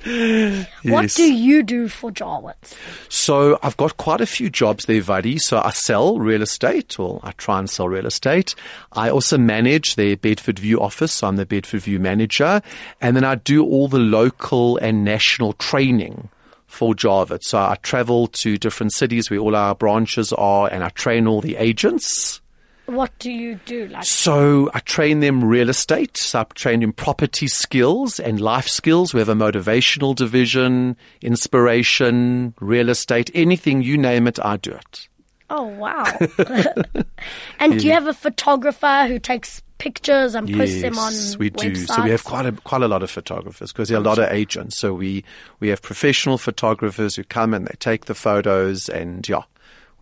What 0.04 1.02
Yes. 1.04 1.14
do 1.14 1.32
you 1.32 1.62
do 1.62 1.88
for 1.88 2.10
Jawitz? 2.10 2.74
So 3.08 3.58
I've 3.62 3.76
got 3.78 3.96
quite 3.96 4.20
a 4.20 4.26
few 4.26 4.50
jobs 4.50 4.84
there, 4.84 5.00
Vadi. 5.00 5.38
So 5.38 5.58
I 5.64 5.70
sell 5.70 6.18
real 6.18 6.42
estate, 6.42 7.00
or 7.00 7.20
I 7.22 7.32
try 7.32 7.58
and 7.58 7.70
sell 7.70 7.88
real 7.88 8.04
estate. 8.04 8.54
I 8.92 9.08
also 9.08 9.38
manage 9.38 9.96
their 9.96 10.14
Bedfordview 10.16 10.78
office. 10.78 11.14
So 11.14 11.26
I'm 11.26 11.36
the 11.36 11.46
Bedfordview 11.46 12.00
manager. 12.00 12.60
And 13.00 13.16
then 13.16 13.24
I 13.24 13.36
do 13.36 13.64
all 13.64 13.88
the 13.88 13.98
local 13.98 14.76
and 14.76 15.04
national 15.04 15.54
training 15.54 16.28
for 16.74 16.94
Jawitz. 16.94 17.44
So 17.44 17.58
I 17.58 17.76
travel 17.82 18.26
to 18.28 18.58
different 18.58 18.92
cities 18.92 19.30
where 19.30 19.40
all 19.40 19.56
our 19.56 19.74
branches 19.74 20.32
are 20.32 20.68
and 20.68 20.84
I 20.84 20.90
train 20.90 21.26
all 21.26 21.40
the 21.40 21.56
agents. 21.56 22.40
What 22.86 23.18
do 23.18 23.30
you 23.30 23.58
do? 23.64 23.88
Like, 23.88 24.04
So 24.04 24.70
I 24.74 24.80
train 24.80 25.20
them 25.20 25.42
real 25.42 25.70
estate. 25.70 26.18
So 26.18 26.40
I 26.40 26.44
train 26.54 26.80
them 26.80 26.92
property 26.92 27.46
skills 27.46 28.20
and 28.20 28.40
life 28.40 28.68
skills. 28.68 29.14
We 29.14 29.20
have 29.20 29.30
a 29.30 29.34
motivational 29.34 30.14
division, 30.14 30.96
inspiration, 31.22 32.54
real 32.60 32.90
estate, 32.90 33.30
anything 33.32 33.80
you 33.82 33.96
name 33.96 34.26
it, 34.26 34.38
I 34.38 34.58
do 34.58 34.72
it. 34.72 35.08
Oh 35.50 35.64
wow! 35.64 36.04
and 37.60 37.78
do 37.78 37.86
you 37.86 37.92
have 37.92 38.06
a 38.06 38.14
photographer 38.14 39.06
who 39.06 39.18
takes 39.18 39.62
pictures 39.78 40.34
and 40.34 40.50
posts 40.52 40.80
them 40.80 40.98
on 40.98 41.12
we 41.38 41.50
do. 41.50 41.70
websites? 41.70 41.94
So 41.94 42.02
we 42.02 42.10
have 42.10 42.24
quite 42.24 42.46
a 42.46 42.52
quite 42.52 42.82
a 42.82 42.88
lot 42.88 43.02
of 43.02 43.10
photographers 43.10 43.72
because 43.72 43.88
there 43.88 43.98
are 43.98 44.00
a 44.00 44.04
lot 44.04 44.18
of 44.18 44.30
agents. 44.30 44.78
So 44.78 44.94
we 44.94 45.24
we 45.60 45.68
have 45.68 45.82
professional 45.82 46.38
photographers 46.38 47.16
who 47.16 47.24
come 47.24 47.52
and 47.52 47.66
they 47.66 47.74
take 47.78 48.06
the 48.06 48.14
photos, 48.14 48.88
and 48.88 49.28
yeah, 49.28 49.42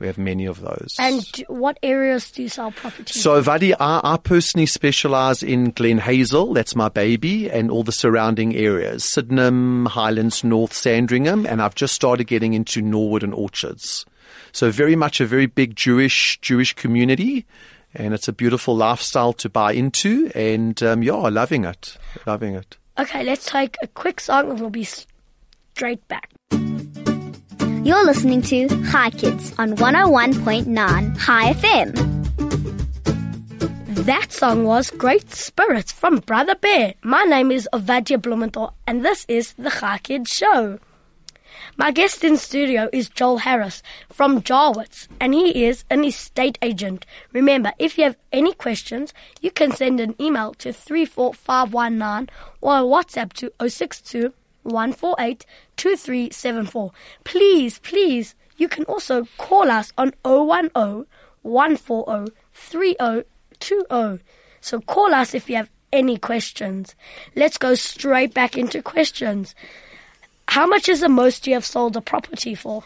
we 0.03 0.09
have 0.09 0.19
many 0.19 0.47
of 0.47 0.61
those. 0.61 0.97
And 0.99 1.25
what 1.47 1.79
areas 1.83 2.31
do 2.33 2.43
you 2.43 2.49
sell 2.49 2.73
property? 2.73 3.13
So, 3.13 3.41
Vadi, 3.41 3.73
I, 3.75 4.01
I 4.15 4.17
personally 4.17 4.67
specialize 4.67 5.45
in 5.45 5.73
Glenhazel, 5.73 6.55
that's 6.55 6.75
my 6.75 6.89
baby, 6.89 7.49
and 7.49 7.71
all 7.71 7.85
the 7.85 7.93
surrounding 7.93 8.55
areas 8.57 9.05
Sydenham, 9.05 9.87
Highlands, 9.87 10.43
North, 10.43 10.73
Sandringham, 10.73 11.47
and 11.47 11.63
I've 11.63 11.77
just 11.77 11.95
started 11.95 12.25
getting 12.25 12.55
into 12.55 12.83
Norwood 12.83 13.23
and 13.23 13.33
Orchards. 13.33 14.05
So, 14.53 14.71
very 14.71 14.97
much 14.97 15.21
a 15.21 15.27
very 15.27 15.47
big 15.47 15.75
Jewish 15.77 16.39
Jewish 16.41 16.75
community, 16.75 17.47
and 17.95 18.15
it's 18.15 18.29
a 18.29 18.33
beautiful 18.33 18.77
lifestyle 18.77 19.33
to 19.35 19.49
buy 19.49 19.73
into, 19.73 20.31
and 20.35 20.81
um, 20.83 21.03
yeah, 21.03 21.15
loving 21.15 21.65
it, 21.65 21.97
loving 22.27 22.55
it. 22.55 22.77
okay, 22.99 23.25
let's 23.25 23.47
take 23.47 23.77
a 23.83 23.87
quick 23.87 24.21
song 24.21 24.51
and 24.51 24.61
we'll 24.61 24.71
be 24.71 24.85
straight 24.85 26.07
back. 26.09 26.31
You're 27.85 28.05
listening 28.05 28.43
to 28.43 28.69
Chai 28.91 29.11
Kids 29.11 29.53
on 29.59 29.75
101.9 29.77 31.19
Chai 31.25 31.53
FM. 31.55 32.23
That 34.05 34.33
song 34.33 34.65
was 34.65 34.91
Great 34.91 35.33
Spirits 35.33 35.91
from 35.91 36.19
Brother 36.19 36.55
Bear. 36.55 36.95
My 37.03 37.25
name 37.25 37.51
is 37.51 37.69
Ovadia 37.73 38.21
Blumenthal 38.21 38.75
and 38.87 39.05
this 39.05 39.25
is 39.29 39.55
the 39.55 39.71
Chai 39.71 39.99
Kids 39.99 40.31
Show. 40.31 40.79
My 41.77 41.91
guest 41.91 42.23
in 42.23 42.37
studio 42.37 42.91
is 42.93 43.09
Joel 43.09 43.39
Harris 43.39 43.83
from 44.13 44.43
Jawitz 44.43 45.09
and 45.19 45.33
he 45.33 45.65
is 45.65 45.85
an 45.89 46.05
estate 46.05 46.59
agent. 46.61 47.07
Remember, 47.33 47.73
if 47.79 47.97
you 47.97 48.05
have 48.05 48.17
any 48.31 48.53
questions, 48.53 49.15
you 49.41 49.51
can 49.51 49.73
send 49.73 49.99
an 49.99 50.15
email 50.21 50.53
to 50.55 50.73
34519 50.73 52.29
or 52.61 52.73
WhatsApp 52.83 53.33
to 53.35 53.51
062 53.67 54.35
148 54.65 55.47
2374. 55.77 56.93
Please, 57.25 57.79
please, 57.79 58.35
you 58.59 58.69
can 58.69 58.85
also 58.85 59.27
call 59.39 59.71
us 59.71 59.95
on 59.97 60.13
010 60.25 61.07
140 61.41 62.33
3020. 62.53 64.23
So 64.61 64.81
call 64.83 65.15
us 65.15 65.35
if 65.35 65.49
you 65.49 65.57
have 65.57 65.71
any 65.91 66.19
questions. 66.19 66.95
Let's 67.35 67.57
go 67.57 67.75
straight 67.75 68.35
back 68.35 68.59
into 68.59 68.83
questions. 68.83 69.55
How 70.53 70.67
much 70.67 70.87
is 70.91 71.01
the 71.01 71.09
most 71.09 71.47
you 71.47 71.55
have 71.55 71.65
sold 71.65 71.97
a 71.97 72.03
property 72.03 72.55
for? 72.55 72.85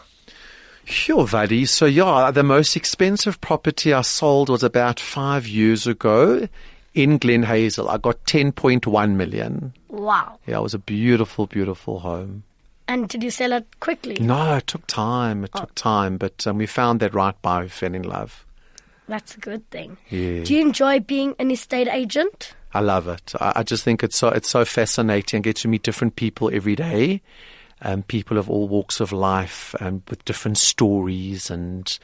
Sure, 0.85 1.27
Vadi. 1.27 1.65
So 1.65 1.85
yeah, 1.85 2.31
the 2.31 2.41
most 2.41 2.77
expensive 2.77 3.41
property 3.41 3.91
I 3.91 4.03
sold 4.03 4.47
was 4.47 4.63
about 4.63 5.01
five 5.01 5.45
years 5.45 5.85
ago 5.85 6.47
in 6.93 7.19
Glenhazel. 7.19 7.89
I 7.89 7.97
got 7.97 8.23
10.1 8.23 9.15
million. 9.15 9.73
Wow. 9.89 10.39
Yeah, 10.47 10.59
it 10.59 10.61
was 10.61 10.75
a 10.75 10.79
beautiful, 10.79 11.45
beautiful 11.45 11.99
home. 11.99 12.43
And 12.87 13.09
did 13.09 13.21
you 13.21 13.31
sell 13.31 13.51
it 13.51 13.67
quickly? 13.81 14.15
No, 14.21 14.55
it 14.55 14.67
took 14.67 14.87
time. 14.87 15.43
It 15.43 15.51
took 15.53 15.75
time, 15.75 16.15
but 16.15 16.47
um, 16.47 16.59
we 16.59 16.67
found 16.67 17.01
that 17.01 17.13
right 17.13 17.35
buyer 17.41 17.63
who 17.63 17.67
fell 17.67 17.93
in 17.93 18.03
love. 18.03 18.45
That's 19.09 19.35
a 19.35 19.41
good 19.41 19.69
thing. 19.71 19.97
Yeah. 20.09 20.45
Do 20.45 20.55
you 20.55 20.61
enjoy 20.61 21.01
being 21.01 21.35
an 21.37 21.51
estate 21.51 21.89
agent? 21.89 22.53
I 22.73 22.79
love 22.79 23.09
it. 23.09 23.33
I, 23.41 23.53
I 23.57 23.63
just 23.63 23.83
think 23.83 24.03
it's 24.03 24.17
so 24.17 24.29
it's 24.29 24.49
so 24.49 24.63
fascinating. 24.63 25.39
I 25.39 25.41
get 25.41 25.57
to 25.57 25.67
meet 25.67 25.83
different 25.83 26.15
people 26.15 26.49
every 26.53 26.77
day, 26.77 27.21
um, 27.81 28.03
people 28.03 28.37
of 28.37 28.49
all 28.49 28.67
walks 28.67 28.99
of 28.99 29.11
life, 29.11 29.75
um, 29.79 30.03
with 30.09 30.25
different 30.25 30.57
stories, 30.57 31.49
and 31.49 31.97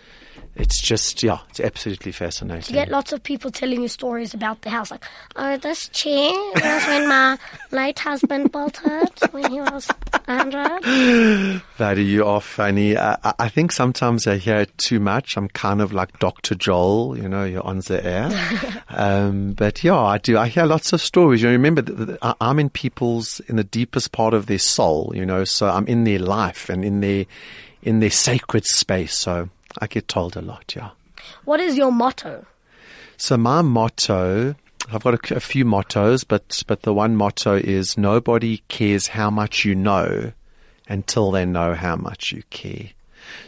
it's 0.55 0.79
just 0.81 1.23
yeah, 1.23 1.39
it's 1.49 1.59
absolutely 1.59 2.11
fascinating. 2.11 2.75
You 2.75 2.81
get 2.81 2.89
lots 2.89 3.11
of 3.11 3.23
people 3.23 3.49
telling 3.49 3.81
you 3.81 3.87
stories 3.87 4.33
about 4.35 4.61
the 4.61 4.69
house, 4.69 4.91
like, 4.91 5.03
oh, 5.35 5.57
this 5.57 5.87
chair 5.89 6.31
was 6.31 6.85
when 6.87 7.07
my 7.07 7.37
late 7.71 7.97
husband 7.97 8.51
built 8.51 8.79
it 8.85 9.33
when 9.33 9.51
he 9.51 9.59
was 9.61 9.87
100. 10.25 11.61
Vadi, 11.77 12.03
you 12.03 12.25
are 12.25 12.41
funny. 12.41 12.97
I, 12.97 13.17
I- 13.39 13.49
think 13.49 13.71
sometimes 13.71 14.25
I 14.25 14.37
hear 14.37 14.57
it 14.57 14.75
too 14.79 14.99
much. 14.99 15.37
I'm 15.37 15.47
kind 15.47 15.79
of 15.81 15.93
like 15.93 16.17
Dr. 16.19 16.55
Joel, 16.55 17.15
you 17.17 17.29
know, 17.29 17.43
you're 17.43 17.65
on 17.65 17.79
the 17.79 18.03
air. 18.03 18.83
um, 18.89 19.53
but 19.53 19.83
yeah, 19.83 19.97
I 19.99 20.17
do. 20.17 20.37
I 20.39 20.47
hear 20.47 20.65
lots 20.65 20.91
of 20.91 21.01
stories. 21.01 21.41
You 21.41 21.49
know, 21.49 21.53
remember, 21.53 21.81
that 21.83 22.35
I'm 22.41 22.57
in 22.59 22.69
people's, 22.69 23.39
in 23.41 23.55
the 23.57 23.63
deepest 23.63 24.11
part 24.11 24.33
of 24.33 24.47
their 24.47 24.57
soul, 24.59 25.13
you 25.15 25.25
know, 25.25 25.43
so 25.43 25.67
I'm 25.69 25.85
in 25.87 26.03
their 26.03 26.17
life 26.19 26.69
and 26.69 26.83
in 26.83 27.01
their, 27.01 27.25
in 27.83 27.99
their 27.99 28.09
sacred 28.09 28.65
space. 28.65 29.15
So 29.15 29.49
I 29.79 29.87
get 29.87 30.07
told 30.07 30.35
a 30.35 30.41
lot, 30.41 30.73
yeah. 30.75 30.91
What 31.45 31.59
is 31.59 31.77
your 31.77 31.91
motto? 31.91 32.45
So 33.17 33.37
my 33.37 33.61
motto, 33.61 34.55
I've 34.91 35.03
got 35.03 35.31
a, 35.31 35.35
a 35.35 35.39
few 35.39 35.65
mottos, 35.65 36.23
but 36.23 36.63
but 36.67 36.81
the 36.81 36.93
one 36.93 37.15
motto 37.15 37.55
is 37.55 37.97
nobody 37.97 38.63
cares 38.67 39.07
how 39.07 39.29
much 39.29 39.65
you 39.65 39.75
know 39.75 40.33
until 40.89 41.31
they 41.31 41.45
know 41.45 41.73
how 41.73 41.95
much 41.95 42.31
you 42.31 42.43
care. 42.49 42.89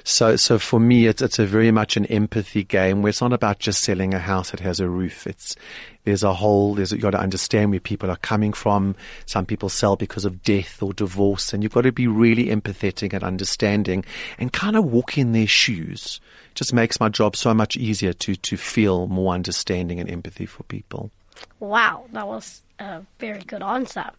So 0.04 0.36
so 0.36 0.60
for 0.60 0.80
me, 0.80 1.08
it's 1.08 1.22
it's 1.22 1.40
a 1.40 1.46
very 1.46 1.72
much 1.72 1.98
an 1.98 2.06
empathy 2.08 2.64
game 2.64 3.02
where 3.02 3.10
it's 3.10 3.22
not 3.22 3.34
about 3.34 3.60
just 3.60 3.84
selling 3.84 4.14
a 4.14 4.20
house 4.20 4.52
that 4.52 4.60
has 4.60 4.80
a 4.80 4.90
roof. 4.90 5.28
It's 5.28 5.56
there's 6.04 6.24
a 6.24 6.34
whole 6.34 6.76
there's 6.76 6.92
you 6.92 7.00
got 7.00 7.12
to 7.12 7.20
understand 7.20 7.72
where 7.72 7.80
people 7.80 8.10
are 8.12 8.18
coming 8.18 8.54
from. 8.54 8.96
Some 9.26 9.46
people 9.46 9.70
sell 9.70 9.96
because 9.96 10.26
of 10.26 10.44
death 10.44 10.82
or 10.82 10.94
divorce, 10.94 11.54
and 11.54 11.64
you've 11.64 11.74
got 11.74 11.82
to 11.82 11.92
be 11.92 12.08
really 12.08 12.46
empathetic 12.48 13.14
and 13.14 13.24
understanding 13.24 14.06
and 14.38 14.54
kind 14.54 14.76
of 14.76 14.86
walk 14.86 15.18
in 15.18 15.32
their 15.32 15.48
shoes 15.48 16.20
It 16.52 16.56
just 16.56 16.74
makes 16.74 17.00
my 17.00 17.10
job 17.10 17.36
so 17.36 17.54
much 17.54 17.76
easier 17.76 18.14
to 18.14 18.36
to 18.36 18.58
feel 18.58 19.08
more 19.08 19.34
understanding 19.34 20.00
and 20.00 20.10
empathy 20.10 20.46
for 20.46 20.64
people. 20.64 21.12
Wow, 21.60 22.06
that 22.14 22.28
was 22.28 22.62
a 22.80 23.02
very 23.20 23.42
good 23.42 23.62
answer. 23.62 24.12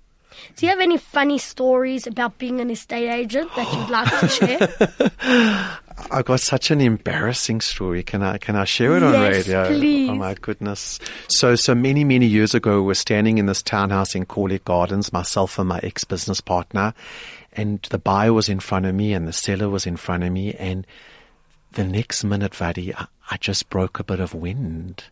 Do 0.56 0.66
you 0.66 0.70
have 0.70 0.80
any 0.80 0.96
funny 0.96 1.38
stories 1.38 2.06
about 2.06 2.38
being 2.38 2.60
an 2.60 2.70
estate 2.70 3.08
agent 3.08 3.50
that 3.56 3.72
you'd 3.72 3.90
like 3.90 4.20
to 4.20 4.28
share? 4.28 5.78
I've 6.10 6.24
got 6.26 6.40
such 6.40 6.70
an 6.70 6.80
embarrassing 6.80 7.60
story. 7.60 8.02
Can 8.02 8.22
I 8.22 8.38
can 8.38 8.54
I 8.54 8.64
share 8.64 8.96
it 8.96 9.02
on 9.02 9.12
Yes, 9.14 9.46
radio? 9.46 9.62
Oh 9.62 9.66
please. 9.68 10.10
Oh 10.10 10.14
my 10.14 10.34
goodness. 10.34 10.98
So 11.28 11.56
so 11.56 11.74
many, 11.74 12.04
many 12.04 12.26
years 12.26 12.54
ago 12.54 12.80
we 12.80 12.88
we're 12.88 12.94
standing 12.94 13.38
in 13.38 13.46
this 13.46 13.62
townhouse 13.62 14.14
in 14.14 14.26
Corlett 14.26 14.64
Gardens, 14.64 15.12
myself 15.12 15.58
and 15.58 15.68
my 15.68 15.80
ex 15.82 16.04
business 16.04 16.40
partner, 16.40 16.92
and 17.52 17.80
the 17.90 17.98
buyer 17.98 18.32
was 18.32 18.48
in 18.48 18.60
front 18.60 18.86
of 18.86 18.94
me 18.94 19.14
and 19.14 19.26
the 19.26 19.32
seller 19.32 19.68
was 19.68 19.86
in 19.86 19.96
front 19.96 20.22
of 20.22 20.32
me 20.32 20.52
and 20.54 20.86
the 21.72 21.84
next 21.84 22.24
minute, 22.24 22.54
Vadi, 22.54 22.94
I, 22.94 23.06
I 23.30 23.36
just 23.36 23.68
broke 23.68 23.98
a 23.98 24.04
bit 24.04 24.18
of 24.18 24.34
wind. 24.34 25.04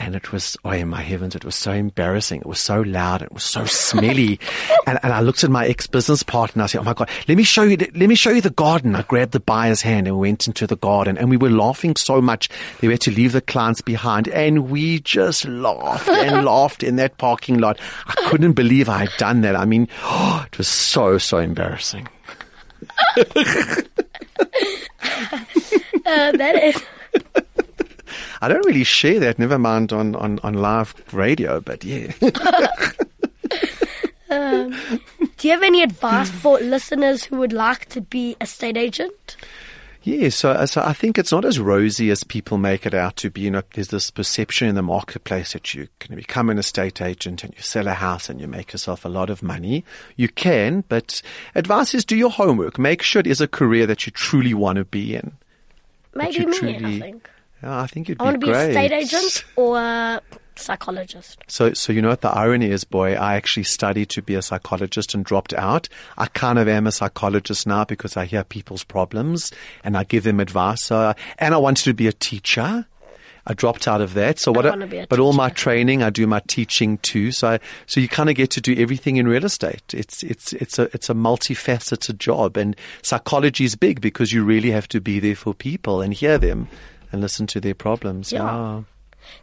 And 0.00 0.16
it 0.16 0.32
was, 0.32 0.56
oh 0.64 0.84
my 0.86 1.02
heavens, 1.02 1.36
it 1.36 1.44
was 1.44 1.54
so 1.54 1.72
embarrassing. 1.72 2.40
It 2.40 2.46
was 2.46 2.58
so 2.58 2.80
loud. 2.80 3.20
It 3.20 3.32
was 3.32 3.44
so 3.44 3.66
smelly. 3.66 4.40
and, 4.86 4.98
and 5.02 5.12
I 5.12 5.20
looked 5.20 5.44
at 5.44 5.50
my 5.50 5.66
ex-business 5.66 6.22
partner 6.22 6.60
and 6.60 6.62
I 6.62 6.66
said, 6.66 6.80
oh 6.80 6.84
my 6.84 6.94
God, 6.94 7.10
let 7.28 7.36
me 7.36 7.42
show 7.42 7.62
you, 7.64 7.76
let 7.76 8.08
me 8.08 8.14
show 8.14 8.30
you 8.30 8.40
the 8.40 8.48
garden. 8.48 8.96
I 8.96 9.02
grabbed 9.02 9.32
the 9.32 9.40
buyer's 9.40 9.82
hand 9.82 10.08
and 10.08 10.18
went 10.18 10.46
into 10.46 10.66
the 10.66 10.76
garden 10.76 11.18
and 11.18 11.28
we 11.28 11.36
were 11.36 11.50
laughing 11.50 11.96
so 11.96 12.22
much 12.22 12.48
that 12.48 12.82
we 12.82 12.94
had 12.94 13.02
to 13.02 13.10
leave 13.10 13.32
the 13.32 13.42
clients 13.42 13.82
behind 13.82 14.26
and 14.28 14.70
we 14.70 15.00
just 15.00 15.44
laughed 15.44 16.08
and 16.08 16.44
laughed 16.46 16.82
in 16.82 16.96
that 16.96 17.18
parking 17.18 17.58
lot. 17.58 17.78
I 18.06 18.14
couldn't 18.28 18.54
believe 18.54 18.88
I 18.88 19.00
had 19.00 19.12
done 19.18 19.42
that. 19.42 19.54
I 19.54 19.66
mean, 19.66 19.82
it 20.02 20.56
was 20.56 20.66
so, 20.66 21.18
so 21.18 21.38
embarrassing. 21.38 22.08
Uh, 26.06 26.32
that 26.32 26.56
is. 26.64 26.82
I 28.40 28.48
don't 28.48 28.64
really 28.64 28.84
share 28.84 29.20
that, 29.20 29.38
never 29.38 29.58
mind 29.58 29.92
on, 29.92 30.14
on, 30.16 30.38
on 30.42 30.54
live 30.54 30.94
radio, 31.12 31.60
but 31.60 31.84
yeah. 31.84 32.12
Um, 34.30 34.70
do 35.38 35.48
you 35.48 35.50
have 35.52 35.64
any 35.64 35.82
advice 35.82 36.30
for 36.30 36.60
listeners 36.60 37.24
who 37.24 37.38
would 37.38 37.52
like 37.52 37.86
to 37.86 38.00
be 38.00 38.36
a 38.40 38.46
state 38.46 38.76
agent? 38.76 39.36
Yeah, 40.02 40.30
so, 40.30 40.64
so 40.64 40.82
I 40.82 40.94
think 40.94 41.18
it's 41.18 41.32
not 41.32 41.44
as 41.44 41.58
rosy 41.58 42.10
as 42.10 42.24
people 42.24 42.56
make 42.56 42.86
it 42.86 42.94
out 42.94 43.16
to 43.16 43.28
be. 43.28 43.42
You 43.42 43.50
know, 43.50 43.62
there's 43.74 43.88
this 43.88 44.10
perception 44.10 44.68
in 44.68 44.74
the 44.76 44.82
marketplace 44.82 45.52
that 45.52 45.74
you 45.74 45.88
can 45.98 46.14
become 46.14 46.48
an 46.48 46.58
estate 46.58 47.02
agent 47.02 47.44
and 47.44 47.52
you 47.54 47.60
sell 47.60 47.86
a 47.86 47.92
house 47.92 48.30
and 48.30 48.40
you 48.40 48.46
make 48.46 48.72
yourself 48.72 49.04
a 49.04 49.08
lot 49.08 49.28
of 49.28 49.42
money. 49.42 49.84
You 50.16 50.28
can, 50.28 50.84
but 50.88 51.20
advice 51.54 51.92
is 51.92 52.04
do 52.04 52.16
your 52.16 52.30
homework. 52.30 52.78
Make 52.78 53.02
sure 53.02 53.20
it 53.20 53.26
is 53.26 53.42
a 53.42 53.48
career 53.48 53.86
that 53.86 54.06
you 54.06 54.12
truly 54.12 54.54
want 54.54 54.76
to 54.76 54.84
be 54.84 55.14
in. 55.14 55.32
Maybe 56.14 56.46
me, 56.46 56.76
I 56.76 56.98
think. 56.98 57.30
Yeah, 57.62 57.80
I 57.80 57.86
think 57.86 58.08
you'd 58.08 58.20
I 58.20 58.24
want 58.24 58.40
to 58.40 58.46
be 58.46 58.52
a 58.52 58.70
state 58.72 58.92
agent 58.92 59.44
or 59.56 59.78
a 59.78 60.22
psychologist. 60.56 61.42
So, 61.46 61.72
so 61.72 61.92
you 61.92 62.00
know 62.00 62.08
what 62.08 62.20
the 62.20 62.30
irony 62.30 62.70
is, 62.70 62.84
boy? 62.84 63.14
I 63.14 63.34
actually 63.34 63.64
studied 63.64 64.08
to 64.10 64.22
be 64.22 64.34
a 64.34 64.42
psychologist 64.42 65.14
and 65.14 65.24
dropped 65.24 65.52
out. 65.54 65.88
I 66.18 66.26
kind 66.26 66.58
of 66.58 66.68
am 66.68 66.86
a 66.86 66.92
psychologist 66.92 67.66
now 67.66 67.84
because 67.84 68.16
I 68.16 68.24
hear 68.24 68.44
people's 68.44 68.84
problems 68.84 69.52
and 69.84 69.96
I 69.96 70.04
give 70.04 70.24
them 70.24 70.40
advice. 70.40 70.84
So, 70.84 71.14
and 71.38 71.54
I 71.54 71.58
wanted 71.58 71.84
to 71.84 71.94
be 71.94 72.06
a 72.06 72.12
teacher. 72.12 72.86
I 73.46 73.54
dropped 73.54 73.88
out 73.88 74.00
of 74.00 74.14
that. 74.14 74.38
So 74.38 74.52
what? 74.52 74.66
wanna 74.66 74.86
be 74.86 74.98
a 74.98 75.06
but 75.06 75.18
all 75.18 75.32
my 75.32 75.48
training, 75.48 76.02
I 76.02 76.10
do 76.10 76.26
my 76.26 76.42
teaching 76.46 76.98
too. 76.98 77.32
So, 77.32 77.48
I, 77.48 77.60
so 77.86 77.98
you 78.00 78.08
kind 78.08 78.28
of 78.28 78.36
get 78.36 78.50
to 78.50 78.60
do 78.60 78.74
everything 78.76 79.16
in 79.16 79.26
real 79.26 79.44
estate. 79.44 79.94
It's 79.94 80.22
it's 80.22 80.52
it's 80.52 80.78
a 80.78 80.84
it's 80.94 81.08
a 81.08 81.14
multifaceted 81.14 82.18
job, 82.18 82.58
and 82.58 82.76
psychology 83.02 83.64
is 83.64 83.76
big 83.76 84.02
because 84.02 84.30
you 84.32 84.44
really 84.44 84.70
have 84.70 84.88
to 84.88 85.00
be 85.00 85.20
there 85.20 85.34
for 85.34 85.54
people 85.54 86.02
and 86.02 86.12
hear 86.12 86.36
them 86.36 86.68
and 87.12 87.20
listen 87.20 87.46
to 87.48 87.60
their 87.60 87.74
problems. 87.74 88.32
Yeah. 88.32 88.44
yeah. 88.44 88.82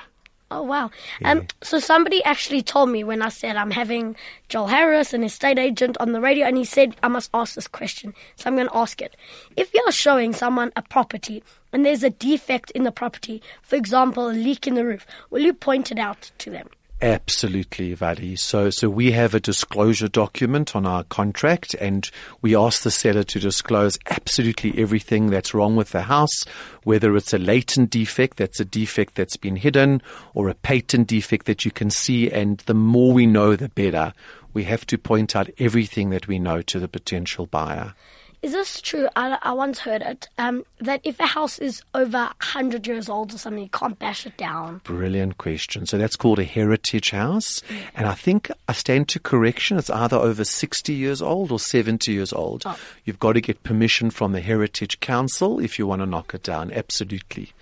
Oh 0.51 0.63
wow! 0.63 0.91
Um, 1.25 1.47
so 1.63 1.79
somebody 1.79 2.25
actually 2.25 2.63
told 2.63 2.89
me 2.89 3.05
when 3.05 3.21
I 3.21 3.29
said 3.29 3.57
I'm 3.57 3.71
having 3.71 4.17
Joel 4.49 4.69
Harris, 4.69 5.13
an 5.13 5.23
estate 5.23 5.59
agent, 5.59 5.99
on 6.01 6.13
the 6.13 6.23
radio, 6.23 6.47
and 6.47 6.57
he 6.57 6.65
said 6.65 6.97
I 7.03 7.09
must 7.09 7.29
ask 7.35 7.55
this 7.55 7.69
question. 7.69 8.15
So 8.37 8.49
I'm 8.49 8.57
going 8.57 8.69
to 8.69 8.77
ask 8.77 9.03
it. 9.03 9.15
If 9.57 9.75
you're 9.75 9.93
showing 9.93 10.33
someone 10.33 10.73
a 10.75 10.81
property 10.81 11.45
and 11.71 11.85
there's 11.85 12.03
a 12.03 12.09
defect 12.09 12.71
in 12.71 12.85
the 12.85 12.93
property, 12.93 13.43
for 13.63 13.77
example, 13.77 14.31
a 14.31 14.33
leak 14.33 14.67
in 14.67 14.75
the 14.75 14.87
roof, 14.87 15.07
will 15.29 15.43
you 15.43 15.53
point 15.53 15.93
it 15.93 15.99
out 15.99 16.31
to 16.39 16.49
them? 16.49 16.69
Absolutely, 17.01 17.95
Vali. 17.95 18.35
So, 18.35 18.71
so 18.71 18.91
we 18.91 19.13
have 19.13 19.33
a 19.33 19.39
disclosure 19.39 20.09
document 20.09 20.75
on 20.75 20.85
our 20.85 21.05
contract 21.05 21.75
and 21.75 22.11
we 22.43 22.57
ask 22.57 22.83
the 22.83 22.91
seller 22.91 23.23
to 23.23 23.39
disclose 23.39 24.01
absolutely 24.11 24.77
everything 24.77 25.31
that's 25.31 25.55
wrong 25.55 25.77
with 25.77 25.91
the 25.91 26.03
house, 26.03 26.45
whether 26.83 27.15
it's 27.15 27.33
a 27.33 27.39
latent 27.39 27.91
defect, 27.91 28.37
that's 28.39 28.59
a 28.59 28.65
defect 28.65 29.15
that's 29.15 29.37
been 29.37 29.55
hidden, 29.55 30.03
or 30.35 30.49
a 30.49 30.55
patent 30.55 31.07
defect 31.07 31.47
that 31.47 31.65
you 31.65 31.71
can 31.71 31.91
see. 31.91 32.33
And 32.33 32.59
the 32.67 32.75
more 32.75 33.13
we 33.13 33.27
know, 33.27 33.55
the 33.55 33.69
better. 33.69 34.13
We 34.53 34.65
have 34.65 34.85
to 34.87 34.99
point 34.99 35.37
out 35.37 35.51
everything 35.59 36.11
that 36.11 36.27
we 36.27 36.41
know 36.41 36.63
to 36.63 36.81
the 36.81 36.89
potential 36.89 37.47
buyer. 37.47 37.95
Is 38.41 38.53
this 38.53 38.81
true? 38.81 39.09
I, 39.17 39.39
I 39.43 39.53
once 39.53 39.81
heard 39.81 40.01
it 40.01 40.29
um, 40.39 40.65
that 40.81 41.01
if 41.03 41.19
a 41.19 41.27
house 41.27 41.59
is 41.59 41.83
over 41.95 42.19
100 42.19 42.87
years 42.87 43.09
old 43.09 43.35
or 43.35 43.39
something, 43.39 43.63
you 43.63 43.69
can't 43.69 43.99
bash 43.99 44.27
it 44.27 44.37
down. 44.37 44.81
Brilliant 44.85 45.39
question. 45.39 45.87
So 45.87 45.99
that's 45.99 46.15
called 46.15 46.39
a 46.39 46.45
heritage 46.45 47.11
house. 47.11 47.63
And 47.97 48.07
I 48.07 48.15
think 48.15 48.51
I 48.69 48.73
stand 48.73 49.09
to 49.09 49.21
correction. 49.21 49.77
It's 49.77 49.91
either 49.91 50.17
over 50.17 50.45
60 50.45 50.93
years 50.93 51.21
old 51.21 51.51
or 51.51 51.59
70 51.59 52.13
years 52.13 52.33
old. 52.33 52.63
Oh. 52.65 52.79
You've 53.05 53.19
got 53.19 53.33
to 53.33 53.41
get 53.41 53.65
permission 53.65 54.11
from 54.11 54.33
the 54.33 54.41
Heritage 54.41 55.01
Council 55.01 55.59
if 55.59 55.79
you 55.79 55.87
want 55.87 56.03
to 56.03 56.07
knock 56.07 56.33
it 56.33 56.45
down. 56.45 56.73
Absolutely. 56.73 57.53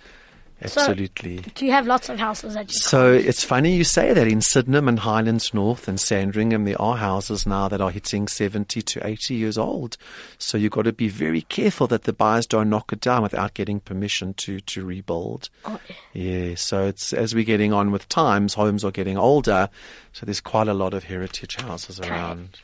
Absolutely. 0.61 1.37
Do 1.53 1.65
you 1.65 1.71
have 1.71 1.85
lots 1.85 2.09
of 2.09 2.17
houses 2.19 2.55
that 2.55 2.71
you 2.71 2.79
So 2.79 3.13
it's 3.13 3.43
funny 3.43 3.75
you 3.75 3.83
say 3.83 4.13
that 4.13 4.27
in 4.27 4.41
Sydenham 4.41 4.87
and 4.87 4.99
Highlands 4.99 5.53
North 5.53 5.87
and 5.87 5.99
Sandringham, 5.99 6.65
there 6.65 6.81
are 6.81 6.97
houses 6.97 7.45
now 7.45 7.67
that 7.67 7.79
are 7.79 7.91
hitting 7.91 8.27
70 8.27 8.81
to 8.81 9.05
80 9.05 9.35
years 9.35 9.57
old. 9.57 9.97
So 10.39 10.57
you've 10.57 10.71
got 10.71 10.83
to 10.83 10.93
be 10.93 11.09
very 11.09 11.41
careful 11.41 11.85
that 11.87 12.03
the 12.03 12.13
buyers 12.13 12.47
don't 12.47 12.69
knock 12.69 12.91
it 12.91 13.01
down 13.01 13.21
without 13.21 13.53
getting 13.53 13.79
permission 13.79 14.33
to, 14.35 14.59
to 14.61 14.83
rebuild. 14.83 15.49
Oh, 15.65 15.79
Yeah, 16.13 16.55
so 16.55 16.87
it's 16.87 17.13
as 17.13 17.35
we're 17.35 17.43
getting 17.43 17.71
on 17.71 17.91
with 17.91 18.09
times, 18.09 18.55
homes 18.55 18.83
are 18.83 18.91
getting 18.91 19.17
older, 19.17 19.69
so 20.11 20.25
there's 20.25 20.41
quite 20.41 20.67
a 20.67 20.73
lot 20.73 20.95
of 20.95 21.03
heritage 21.03 21.57
houses 21.57 21.99
around. 21.99 22.59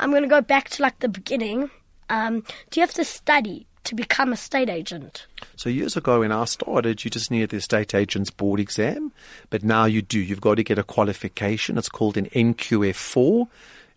I'm 0.00 0.10
going 0.10 0.22
to 0.22 0.28
go 0.28 0.40
back 0.40 0.68
to 0.70 0.82
like 0.82 0.98
the 0.98 1.08
beginning. 1.08 1.70
Um, 2.08 2.40
do 2.70 2.80
you 2.80 2.82
have 2.82 2.94
to 2.94 3.04
study 3.04 3.68
to 3.84 3.94
become 3.94 4.32
a 4.32 4.36
state 4.36 4.68
agent? 4.68 5.26
So 5.56 5.68
years 5.68 5.96
ago 5.96 6.20
when 6.20 6.32
I 6.32 6.44
started, 6.44 7.04
you 7.04 7.10
just 7.10 7.30
needed 7.30 7.50
the 7.50 7.56
estate 7.56 7.94
agent's 7.94 8.30
board 8.30 8.60
exam, 8.60 9.12
but 9.50 9.62
now 9.62 9.84
you 9.84 10.02
do. 10.02 10.18
You've 10.20 10.40
got 10.40 10.56
to 10.56 10.62
get 10.62 10.78
a 10.78 10.82
qualification. 10.82 11.78
It's 11.78 11.88
called 11.88 12.16
an 12.16 12.26
NQF4. 12.26 13.48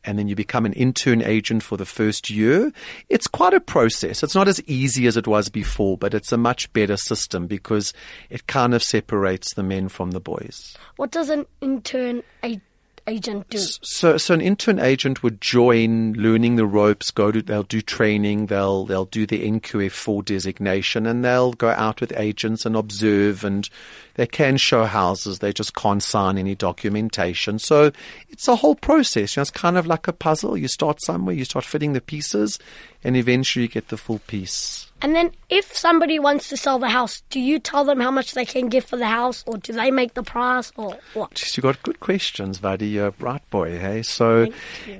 And 0.06 0.20
then 0.20 0.28
you 0.28 0.36
become 0.36 0.66
an 0.66 0.74
intern 0.74 1.22
agent 1.22 1.64
for 1.64 1.78
the 1.78 1.86
first 1.86 2.30
year. 2.30 2.74
It's 3.08 3.26
quite 3.26 3.54
a 3.54 3.62
process. 3.62 4.22
It's 4.22 4.36
not 4.36 4.50
as 4.50 4.62
easy 4.64 5.08
as 5.08 5.16
it 5.16 5.28
was 5.28 5.48
before, 5.48 5.98
but 5.98 6.14
it's 6.14 6.34
a 6.34 6.38
much 6.38 6.72
better 6.74 6.98
system 6.98 7.48
because 7.48 7.94
it 8.30 8.46
kind 8.48 8.74
of 8.74 8.84
separates 8.84 9.54
the 9.54 9.64
men 9.64 9.88
from 9.88 10.12
the 10.12 10.20
boys. 10.20 10.76
What 10.98 11.12
does 11.12 11.30
an 11.30 11.46
intern 11.62 12.22
a- 12.44 12.60
agent 13.08 13.50
do? 13.50 13.58
So, 13.58 14.18
so 14.18 14.34
an 14.34 14.42
intern 14.42 14.80
agent 14.80 15.24
would 15.24 15.42
join, 15.42 16.14
learning 16.14 16.56
the 16.56 16.66
ropes. 16.66 17.12
Go 17.12 17.32
to, 17.32 17.42
they'll 17.42 17.64
do 17.64 17.82
training. 17.82 18.48
They'll 18.48 18.86
they'll 18.86 19.06
do 19.06 19.26
the 19.26 19.50
NQF4 19.50 20.26
designation, 20.26 21.06
and 21.06 21.24
they'll 21.24 21.54
go 21.54 21.70
out 21.70 22.02
with 22.02 22.14
agents 22.18 22.66
and 22.66 22.76
observe. 22.76 23.44
And 23.44 23.70
they 24.16 24.28
can 24.28 24.58
show 24.58 24.86
houses. 24.86 25.40
They 25.40 25.54
just 25.54 25.76
can't 25.76 26.04
sign 26.04 26.38
any 26.38 26.56
documentation. 26.56 27.60
So 27.60 27.92
it's 28.30 28.48
a 28.48 28.56
whole 28.56 28.76
process. 28.76 29.36
You 29.36 29.40
know, 29.40 29.44
it's 29.44 29.52
kind 29.52 29.78
of 29.78 29.88
like 29.88 30.08
a 30.08 30.14
puzzle. 30.14 30.58
You 30.58 30.68
start 30.68 31.02
somewhere, 31.02 31.36
you 31.36 31.46
start 31.46 31.66
fitting 31.66 31.94
the 31.94 32.02
pieces, 32.02 32.60
and 33.04 33.18
eventually 33.18 33.64
you 33.64 33.70
get 33.70 33.90
the 33.90 33.98
full 33.98 34.20
piece. 34.28 34.88
And 35.04 35.14
then 35.14 35.32
if 35.50 35.76
somebody 35.76 36.18
wants 36.18 36.48
to 36.48 36.56
sell 36.56 36.80
the 36.80 36.88
house, 36.88 37.24
do 37.30 37.38
you 37.40 37.60
tell 37.60 37.84
them 37.84 38.00
how 38.00 38.10
much 38.10 38.34
they 38.34 38.46
can 38.46 38.70
give 38.70 38.86
for 38.86 38.96
the 38.96 39.06
house 39.06 39.44
or 39.46 39.58
do 39.58 39.74
they 39.74 39.92
make 39.92 40.14
the 40.14 40.24
price 40.24 40.72
or 40.78 40.98
what? 41.14 41.56
You 41.58 41.62
got 41.62 41.84
good 41.84 42.00
questions, 42.00 42.60
Vadi. 42.60 42.88
You're 42.88 43.08
a 43.08 43.12
bright 43.12 43.48
boy, 43.50 43.78
hey? 43.78 44.02
So 44.02 44.48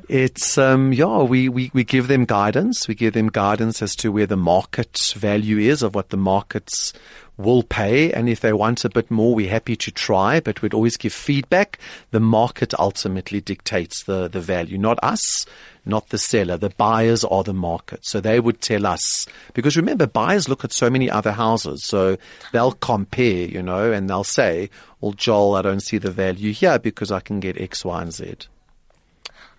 it's, 0.10 0.58
um, 0.58 0.92
yeah, 0.92 1.24
we, 1.24 1.48
we, 1.48 1.72
we 1.74 1.86
give 1.86 2.10
them 2.10 2.26
guidance. 2.26 2.86
We 2.86 2.96
give 2.96 3.14
them 3.14 3.30
guidance 3.30 3.82
as 3.82 3.96
to 3.98 4.12
where 4.12 4.28
the 4.28 4.36
market 4.36 5.14
value 5.16 5.58
is 5.58 5.82
of 5.82 5.96
what 5.96 6.10
the 6.10 6.18
markets 6.18 6.92
will 7.38 7.64
pay. 7.64 8.12
And 8.12 8.30
if 8.30 8.42
they 8.42 8.54
want 8.54 8.86
a 8.86 8.90
bit 8.90 9.10
more, 9.10 9.34
we're 9.34 9.50
happy 9.50 9.76
to 9.76 9.92
try, 9.92 10.40
but 10.40 10.62
we'd 10.62 10.74
always 10.74 10.98
give 10.98 11.14
feedback. 11.14 11.80
The 12.12 12.20
market 12.20 12.74
ultimately 12.80 13.42
dictates 13.42 14.04
the, 14.04 14.28
the 14.28 14.40
value, 14.40 14.78
not 14.78 15.00
us, 15.04 15.46
not 15.86 16.10
the 16.10 16.18
seller. 16.18 16.58
The 16.58 16.70
buyers 16.70 17.24
are 17.24 17.44
the 17.44 17.54
market. 17.54 18.06
So 18.06 18.22
they 18.22 18.40
would 18.40 18.62
tell 18.62 18.86
us, 18.86 19.26
because 19.54 19.76
remember, 19.76 20.08
buyers 20.08 20.48
look 20.48 20.64
at 20.64 20.72
so 20.72 20.90
many 20.90 21.10
other 21.10 21.32
houses. 21.32 21.86
So 21.86 22.18
they'll 22.52 22.74
compare, 22.74 23.48
you 23.48 23.62
know, 23.62 23.92
and 23.92 24.10
they'll 24.10 24.24
say, 24.24 24.70
well, 25.02 25.14
Joel, 25.14 25.56
I 25.56 25.62
don't 25.64 25.82
see 25.82 25.98
the 25.98 26.12
value 26.12 26.54
here 26.54 26.80
because 26.80 27.12
I 27.12 27.20
can 27.20 27.40
get 27.40 27.60
X, 27.60 27.84
Y, 27.84 28.02
and 28.02 28.14
Z. 28.14 28.36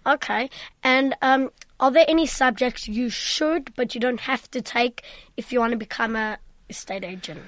Okay. 0.06 0.50
And 0.82 1.16
um, 1.22 1.50
are 1.80 1.90
there 1.90 2.04
any 2.08 2.26
subjects 2.26 2.88
you 2.88 3.08
should 3.08 3.74
but 3.74 3.94
you 3.94 4.00
don't 4.00 4.20
have 4.20 4.50
to 4.52 4.60
take 4.60 5.02
if 5.36 5.52
you 5.52 5.60
want 5.60 5.72
to 5.72 5.78
become 5.78 6.14
a 6.14 6.38
estate 6.68 7.04
agent? 7.04 7.40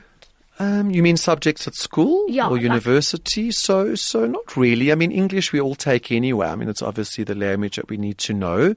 Um, 0.59 0.91
you 0.91 1.03
mean 1.03 1.17
subjects 1.19 1.67
at 1.67 1.75
school 1.75 2.25
Yeah, 2.29 2.47
or 2.49 2.53
like- 2.53 2.63
university? 2.63 3.51
So, 3.51 3.95
so 3.95 4.27
not 4.27 4.57
really. 4.57 4.91
I 4.91 4.95
mean, 4.95 5.13
English 5.13 5.53
we 5.53 5.61
all 5.61 5.75
take 5.75 6.11
anyway. 6.11 6.47
I 6.49 6.55
mean, 6.57 6.69
it's 6.69 6.83
obviously 6.83 7.25
the 7.25 7.35
language 7.35 7.77
that 7.77 7.89
we 7.91 7.97
need 7.99 8.19
to 8.19 8.33
know. 8.33 8.75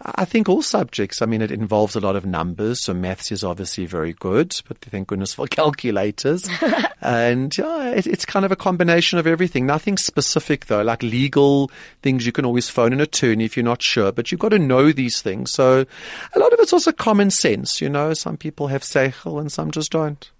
I 0.00 0.24
think 0.24 0.48
all 0.48 0.62
subjects. 0.62 1.20
I 1.20 1.26
mean, 1.26 1.42
it 1.42 1.50
involves 1.50 1.96
a 1.96 2.00
lot 2.00 2.14
of 2.14 2.24
numbers. 2.24 2.84
So 2.84 2.94
maths 2.94 3.32
is 3.32 3.42
obviously 3.42 3.84
very 3.84 4.12
good, 4.12 4.54
but 4.68 4.78
thank 4.78 5.08
goodness 5.08 5.34
for 5.34 5.46
calculators. 5.50 6.48
and 7.02 7.56
yeah, 7.58 7.90
it, 7.90 8.06
it's 8.06 8.24
kind 8.24 8.44
of 8.44 8.52
a 8.52 8.56
combination 8.56 9.18
of 9.18 9.26
everything. 9.26 9.66
Nothing 9.66 9.96
specific 9.96 10.66
though, 10.66 10.82
like 10.82 11.02
legal 11.02 11.70
things. 12.02 12.24
You 12.24 12.30
can 12.32 12.44
always 12.44 12.68
phone 12.68 12.92
an 12.92 13.00
attorney 13.00 13.44
if 13.44 13.56
you're 13.56 13.64
not 13.64 13.82
sure, 13.82 14.12
but 14.12 14.30
you've 14.30 14.40
got 14.40 14.50
to 14.50 14.58
know 14.58 14.92
these 14.92 15.20
things. 15.20 15.50
So 15.50 15.84
a 16.32 16.38
lot 16.38 16.52
of 16.52 16.60
it's 16.60 16.72
also 16.72 16.92
common 16.92 17.30
sense. 17.30 17.80
You 17.80 17.88
know, 17.88 18.14
some 18.14 18.36
people 18.36 18.68
have 18.68 18.82
seichel 18.82 19.40
and 19.40 19.50
some 19.50 19.72
just 19.72 19.90
don't. 19.90 20.30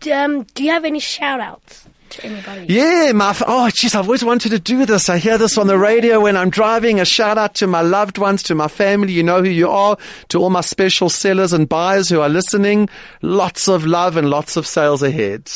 Do, 0.00 0.12
um, 0.12 0.42
do 0.54 0.64
you 0.64 0.70
have 0.70 0.84
any 0.84 1.00
shout 1.00 1.40
outs 1.40 1.86
to 2.10 2.24
anybody? 2.24 2.66
Yeah, 2.72 3.12
my 3.14 3.30
f- 3.30 3.42
oh, 3.46 3.70
jeez, 3.72 3.94
I've 3.94 4.06
always 4.06 4.24
wanted 4.24 4.50
to 4.50 4.58
do 4.58 4.86
this. 4.86 5.08
I 5.08 5.18
hear 5.18 5.38
this 5.38 5.58
on 5.58 5.66
the 5.66 5.78
radio 5.78 6.20
when 6.20 6.36
I'm 6.36 6.50
driving. 6.50 7.00
A 7.00 7.04
shout 7.04 7.38
out 7.38 7.54
to 7.56 7.66
my 7.66 7.80
loved 7.80 8.18
ones, 8.18 8.42
to 8.44 8.54
my 8.54 8.68
family. 8.68 9.12
You 9.12 9.22
know 9.22 9.42
who 9.42 9.50
you 9.50 9.68
are. 9.68 9.96
To 10.28 10.38
all 10.40 10.50
my 10.50 10.60
special 10.60 11.08
sellers 11.08 11.52
and 11.52 11.68
buyers 11.68 12.08
who 12.08 12.20
are 12.20 12.28
listening. 12.28 12.88
Lots 13.22 13.68
of 13.68 13.84
love 13.86 14.16
and 14.16 14.30
lots 14.30 14.56
of 14.56 14.66
sales 14.66 15.02
ahead. 15.02 15.50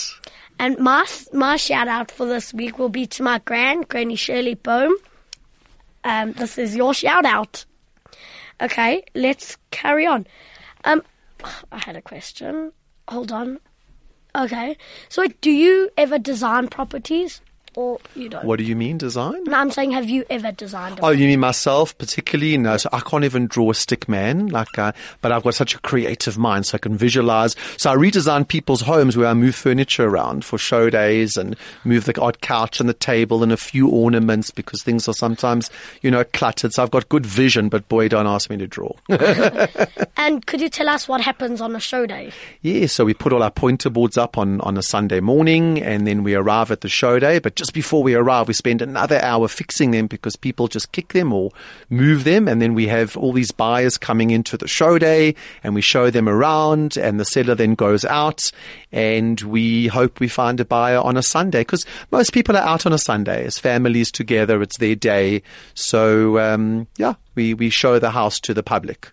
And 0.58 0.78
my 0.78 1.06
my 1.32 1.56
shout 1.56 1.86
out 1.86 2.10
for 2.10 2.26
this 2.26 2.52
week 2.52 2.78
will 2.78 2.88
be 2.88 3.06
to 3.06 3.22
my 3.22 3.38
grand, 3.38 3.88
Granny 3.88 4.16
Shirley 4.16 4.54
Bohm. 4.54 4.92
Um, 6.02 6.32
this 6.32 6.58
is 6.58 6.74
your 6.74 6.94
shout 6.94 7.24
out. 7.24 7.64
Okay, 8.60 9.04
let's 9.14 9.56
carry 9.70 10.06
on. 10.06 10.26
Um, 10.84 11.02
I 11.72 11.78
had 11.78 11.96
a 11.96 12.02
question. 12.02 12.72
Hold 13.08 13.32
on. 13.32 13.60
Okay, 14.36 14.76
so 15.08 15.26
do 15.40 15.50
you 15.50 15.90
ever 15.96 16.18
design 16.18 16.68
properties, 16.68 17.40
or 17.74 17.98
you 18.14 18.28
don't? 18.28 18.44
What 18.44 18.58
do 18.58 18.64
you 18.64 18.76
mean, 18.76 18.98
design? 18.98 19.44
No, 19.44 19.56
I'm 19.56 19.70
saying, 19.70 19.92
have 19.92 20.08
you 20.08 20.24
ever 20.30 20.52
designed? 20.52 21.00
Oh, 21.02 21.10
you 21.10 21.26
mean 21.26 21.40
myself 21.40 21.96
particularly? 21.98 22.56
No, 22.58 22.76
so 22.76 22.88
I 22.92 23.00
can't 23.00 23.24
even 23.24 23.46
draw 23.46 23.70
a 23.70 23.74
stick 23.74 24.08
man, 24.08 24.48
like, 24.48 24.78
uh, 24.78 24.92
but 25.20 25.32
I've 25.32 25.42
got 25.42 25.54
such 25.54 25.74
a 25.74 25.78
creative 25.80 26.38
mind, 26.38 26.66
so 26.66 26.76
I 26.76 26.78
can 26.78 26.96
visualize. 26.96 27.56
So 27.76 27.90
I 27.90 27.96
redesign 27.96 28.46
people's 28.46 28.80
homes 28.80 29.16
where 29.16 29.28
I 29.28 29.34
move 29.34 29.54
furniture 29.54 30.06
around 30.06 30.44
for 30.44 30.58
show 30.58 30.90
days 30.90 31.36
and 31.36 31.56
move 31.84 32.04
the 32.04 32.18
odd 32.20 32.40
couch 32.40 32.80
and 32.80 32.88
the 32.88 32.94
table 32.94 33.42
and 33.42 33.52
a 33.52 33.56
few 33.56 33.88
ornaments 33.88 34.50
because 34.50 34.82
things 34.82 35.08
are 35.08 35.14
sometimes, 35.14 35.70
you 36.02 36.10
know, 36.10 36.24
cluttered. 36.24 36.72
So 36.72 36.82
I've 36.82 36.90
got 36.90 37.08
good 37.08 37.26
vision, 37.26 37.68
but 37.68 37.88
boy, 37.88 38.08
don't 38.08 38.26
ask 38.26 38.50
me 38.50 38.56
to 38.56 38.66
draw. 38.66 38.92
And 40.18 40.44
could 40.44 40.60
you 40.60 40.68
tell 40.68 40.88
us 40.88 41.06
what 41.06 41.20
happens 41.20 41.60
on 41.60 41.76
a 41.76 41.80
show 41.80 42.04
day? 42.04 42.32
Yeah, 42.60 42.86
so 42.86 43.04
we 43.04 43.14
put 43.14 43.32
all 43.32 43.42
our 43.42 43.52
pointer 43.52 43.88
boards 43.88 44.18
up 44.18 44.36
on, 44.36 44.60
on 44.62 44.76
a 44.76 44.82
Sunday 44.82 45.20
morning 45.20 45.80
and 45.80 46.08
then 46.08 46.24
we 46.24 46.34
arrive 46.34 46.72
at 46.72 46.80
the 46.80 46.88
show 46.88 47.20
day. 47.20 47.38
But 47.38 47.54
just 47.58 47.74
before 47.74 48.02
we 48.04 48.14
arrive, 48.14 48.46
we 48.46 48.54
spend 48.54 48.80
another 48.80 49.20
hour 49.20 49.48
fixing 49.48 49.90
them 49.90 50.06
because 50.06 50.36
people 50.36 50.68
just 50.68 50.92
kick 50.92 51.12
them 51.12 51.32
or 51.32 51.50
move 51.90 52.22
them. 52.22 52.46
And 52.46 52.62
then 52.62 52.72
we 52.72 52.86
have 52.86 53.16
all 53.16 53.32
these 53.32 53.50
buyers 53.50 53.98
coming 53.98 54.30
into 54.30 54.56
the 54.56 54.68
show 54.68 54.96
day 54.96 55.34
and 55.64 55.74
we 55.74 55.80
show 55.80 56.08
them 56.08 56.28
around 56.28 56.96
and 56.96 57.18
the 57.18 57.24
seller 57.24 57.56
then 57.56 57.74
goes 57.74 58.04
out 58.04 58.50
and 58.92 59.40
we 59.40 59.88
hope 59.88 60.20
we 60.20 60.28
find 60.28 60.60
a 60.60 60.64
buyer 60.64 61.00
on 61.00 61.16
a 61.16 61.22
Sunday 61.22 61.60
because 61.60 61.84
most 62.12 62.32
people 62.32 62.56
are 62.56 62.64
out 62.64 62.86
on 62.86 62.92
a 62.92 62.98
Sunday 62.98 63.44
as 63.44 63.58
families 63.58 64.12
together. 64.12 64.62
It's 64.62 64.78
their 64.78 64.94
day. 64.94 65.42
So, 65.74 66.38
um, 66.38 66.86
yeah, 66.96 67.14
we, 67.34 67.54
we 67.54 67.70
show 67.70 67.98
the 67.98 68.10
house 68.10 68.38
to 68.40 68.54
the 68.54 68.62
public. 68.62 69.10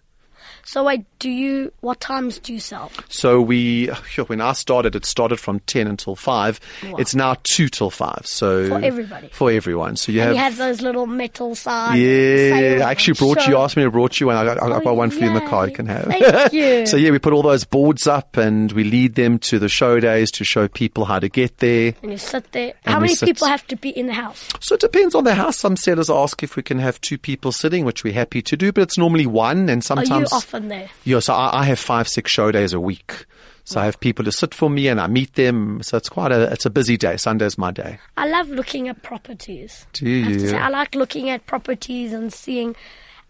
So 0.68 0.84
wait, 0.84 1.06
do 1.20 1.30
you? 1.30 1.72
What 1.82 2.00
times 2.00 2.40
do 2.40 2.52
you 2.52 2.60
sell? 2.60 2.92
So 3.08 3.40
we, 3.40 3.88
when 4.28 4.42
I 4.42 4.54
started, 4.54 4.96
it 4.96 5.06
started 5.06 5.40
from 5.40 5.60
10 5.62 5.86
until 5.88 6.16
5. 6.16 6.60
Wow. 6.84 6.96
It's 6.98 7.14
now 7.14 7.36
2 7.44 7.70
till 7.70 7.92
5. 7.92 8.22
So 8.26 8.68
For 8.70 8.80
everybody. 8.84 9.30
For 9.32 9.52
everyone. 9.52 9.96
So 9.96 10.12
you 10.12 10.22
And 10.22 10.30
have, 10.30 10.36
you 10.36 10.42
have 10.42 10.58
those 10.58 10.82
little 10.82 11.06
metal 11.06 11.54
signs. 11.54 12.00
yeah, 12.00 12.80
I 12.86 12.90
actually 12.92 13.14
brought 13.14 13.38
you, 13.46 13.54
show. 13.54 13.62
asked 13.62 13.78
me 13.78 13.84
to 13.84 13.92
brought 13.92 14.20
you 14.20 14.26
one. 14.28 14.36
I 14.38 14.44
got, 14.44 14.62
I 14.62 14.68
got 14.70 14.86
Oh, 14.88 14.94
one 14.96 15.12
for 15.12 15.20
you 15.20 15.28
in 15.28 15.34
the 15.36 15.42
car 15.42 15.68
you 15.68 15.74
can 15.74 15.86
have. 15.86 16.06
Thank 16.06 16.52
you. 16.54 16.86
so 16.88 16.98
yeah, 16.98 17.12
we 17.12 17.20
put 17.20 17.34
all 17.34 17.44
those 17.44 17.64
boards 17.64 18.08
up 18.08 18.36
and 18.38 18.72
we 18.72 18.84
lead 18.84 19.16
them 19.16 19.38
to 19.40 19.60
the 19.60 19.70
show 19.70 20.00
days 20.00 20.32
to 20.32 20.44
show 20.44 20.68
people 20.68 21.06
how 21.06 21.20
to 21.20 21.30
get 21.30 21.58
there. 21.60 21.94
And 22.02 22.12
you 22.12 22.18
sit 22.18 22.52
there. 22.54 22.74
How 22.86 23.00
many 23.00 23.14
sit- 23.16 23.28
people 23.28 23.48
have 23.48 23.66
to 23.68 23.76
be 23.76 23.90
in 23.90 24.08
the 24.08 24.14
house? 24.14 24.48
So 24.62 24.74
it 24.76 24.82
depends 24.82 25.14
on 25.16 25.24
the 25.26 25.36
house. 25.36 25.58
Some 25.58 25.76
sellers 25.78 26.10
ask 26.10 26.42
if 26.44 26.56
we 26.56 26.64
can 26.64 26.80
have 26.80 27.00
two 27.02 27.18
people 27.20 27.52
sitting, 27.52 27.86
which 27.86 28.04
we're 28.04 28.14
happy 28.14 28.42
to 28.42 28.58
do, 28.58 28.72
but 28.72 28.82
it's 28.82 28.98
normally 28.98 29.28
one 29.28 29.70
and 29.70 29.84
sometimes. 29.84 30.32
You 30.64 30.70
there? 30.70 30.90
Yeah, 31.04 31.20
so 31.20 31.34
I, 31.34 31.62
I 31.62 31.66
have 31.66 31.80
five, 31.80 32.08
six 32.08 32.32
show 32.32 32.52
days 32.52 32.74
a 32.74 32.80
week. 32.80 33.26
So 33.68 33.82
I 33.82 33.86
have 33.86 34.00
people 34.00 34.24
to 34.26 34.32
sit 34.32 34.54
for 34.54 34.70
me 34.70 34.88
and 34.88 35.02
I 35.02 35.08
meet 35.08 35.34
them. 35.34 35.82
So 35.82 35.98
it's 35.98 36.08
quite 36.08 36.32
a, 36.32 36.52
it's 36.52 36.68
a 36.68 36.70
busy 36.70 36.98
day. 36.98 37.18
Sunday's 37.18 37.58
my 37.58 37.72
day. 37.72 37.98
I 38.16 38.28
love 38.28 38.48
looking 38.50 38.88
at 38.90 39.02
properties. 39.02 39.88
Do 39.94 40.06
I 40.06 40.30
have 40.30 40.34
to 40.34 40.50
say, 40.50 40.58
I 40.58 40.70
like 40.70 40.94
looking 40.94 41.32
at 41.32 41.48
properties 41.48 42.14
and 42.14 42.32
seeing, 42.32 42.76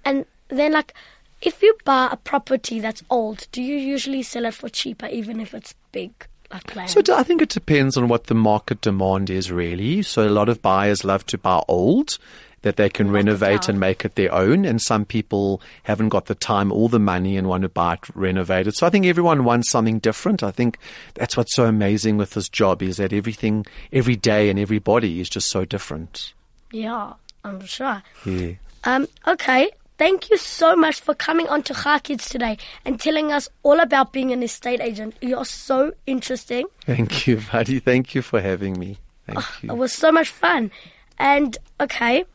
and 0.04 0.26
then 0.50 0.74
like, 0.74 0.94
if 1.42 1.62
you 1.64 1.78
buy 1.86 2.10
a 2.12 2.18
property 2.18 2.82
that's 2.82 3.02
old, 3.10 3.48
do 3.54 3.62
you 3.62 3.78
usually 3.78 4.24
sell 4.24 4.46
it 4.46 4.54
for 4.54 4.68
cheaper, 4.68 5.06
even 5.08 5.40
if 5.40 5.54
it's 5.54 5.74
big, 5.94 6.12
like? 6.52 6.90
So 6.90 7.02
I 7.14 7.24
think 7.24 7.42
it 7.42 7.50
depends 7.50 7.96
on 7.96 8.10
what 8.10 8.26
the 8.26 8.34
market 8.34 8.82
demand 8.82 9.30
is 9.30 9.52
really. 9.52 10.02
So 10.02 10.28
a 10.28 10.30
lot 10.30 10.50
of 10.50 10.62
buyers 10.62 11.06
love 11.06 11.26
to 11.28 11.38
buy 11.38 11.62
old 11.70 12.18
that 12.66 12.78
they 12.78 12.90
can 12.90 13.12
renovate 13.12 13.70
and 13.70 13.80
make 13.80 14.04
it 14.04 14.16
their 14.16 14.34
own. 14.34 14.66
And 14.66 14.82
some 14.82 15.06
people 15.06 15.62
haven't 15.84 16.10
got 16.10 16.26
the 16.26 16.34
time 16.34 16.72
or 16.72 16.90
the 16.90 16.98
money 17.00 17.38
and 17.38 17.48
want 17.48 17.62
to 17.62 17.70
buy 17.70 17.94
it 17.94 18.00
renovated. 18.16 18.76
So 18.76 18.88
I 18.88 18.90
think 18.90 19.06
everyone 19.06 19.44
wants 19.44 19.70
something 19.70 20.00
different. 20.00 20.42
I 20.42 20.50
think 20.50 20.80
that's 21.14 21.38
what's 21.38 21.54
so 21.56 21.66
amazing 21.66 22.18
with 22.18 22.32
this 22.32 22.50
job 22.50 22.82
is 22.82 22.98
that 22.98 23.14
everything, 23.14 23.68
every 23.94 24.16
day 24.16 24.50
and 24.50 24.58
everybody 24.58 25.22
is 25.22 25.30
just 25.30 25.50
so 25.52 25.64
different. 25.64 26.34
yeah, 26.72 27.14
I'm 27.44 27.64
sure. 27.66 28.02
Yeah. 28.26 28.54
Um, 28.84 29.08
okay. 29.28 29.70
Thank 30.00 30.32
you 30.32 30.38
so 30.38 30.76
much 30.76 31.00
for 31.02 31.14
coming 31.14 31.48
on 31.48 31.62
to 31.64 31.74
Chai 31.76 32.00
Kids 32.00 32.28
today 32.28 32.58
and 32.84 33.00
telling 33.00 33.32
us 33.32 33.48
all 33.62 33.80
about 33.80 34.12
being 34.12 34.32
an 34.32 34.42
estate 34.42 34.82
agent. 34.82 35.16
You're 35.22 35.46
so 35.46 35.94
interesting. 36.08 36.66
Thank 36.88 37.28
you, 37.28 37.42
buddy. 37.52 37.80
Thank 37.80 38.16
you 38.16 38.22
for 38.24 38.42
having 38.42 38.78
me. 38.80 38.98
Thank 39.28 39.40
It 39.40 39.68
you. 39.68 39.76
was 39.76 39.94
so 39.94 40.12
much 40.12 40.30
fun. 40.30 40.72
And 41.18 41.58
okay, 41.80 42.26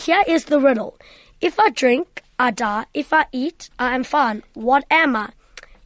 here 0.00 0.24
is 0.26 0.46
the 0.46 0.60
riddle. 0.60 0.96
If 1.40 1.58
I 1.60 1.70
drink 1.70 2.22
I 2.40 2.50
die. 2.52 2.86
If 2.94 3.12
I 3.12 3.26
eat, 3.32 3.68
I 3.78 3.94
am 3.94 4.02
fine. 4.02 4.42
What 4.54 4.86
am 4.90 5.14
I? 5.14 5.28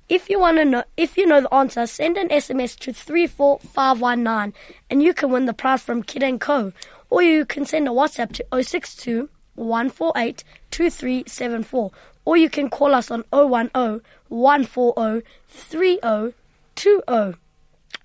If 0.09 0.31
you 0.31 0.39
want 0.39 0.59
to 0.59 0.65
know, 0.65 0.85
if 0.97 1.17
you 1.17 1.27
know 1.27 1.41
the 1.41 1.53
answer, 1.53 1.85
send 1.85 2.17
an 2.17 2.29
SMS 2.29 2.79
to 2.79 2.93
34519 2.93 4.55
and 4.89 5.03
you 5.03 5.13
can 5.13 5.33
win 5.33 5.47
the 5.47 5.53
prize 5.53 5.83
from 5.83 6.05
Kid 6.05 6.39
& 6.41 6.41
Co. 6.41 6.73
Or 7.11 7.23
you 7.23 7.45
can 7.45 7.67
send 7.67 7.89
a 7.89 7.91
WhatsApp 7.91 8.35
to 8.35 8.63
062 8.63 9.29
148 9.57 10.45
2374. 10.71 11.91
Or 12.25 12.37
you 12.37 12.49
can 12.49 12.71
call 12.71 12.95
us 12.95 13.11
on 13.11 13.25
010 13.33 14.01
140 14.29 15.27
3020. 15.49 17.39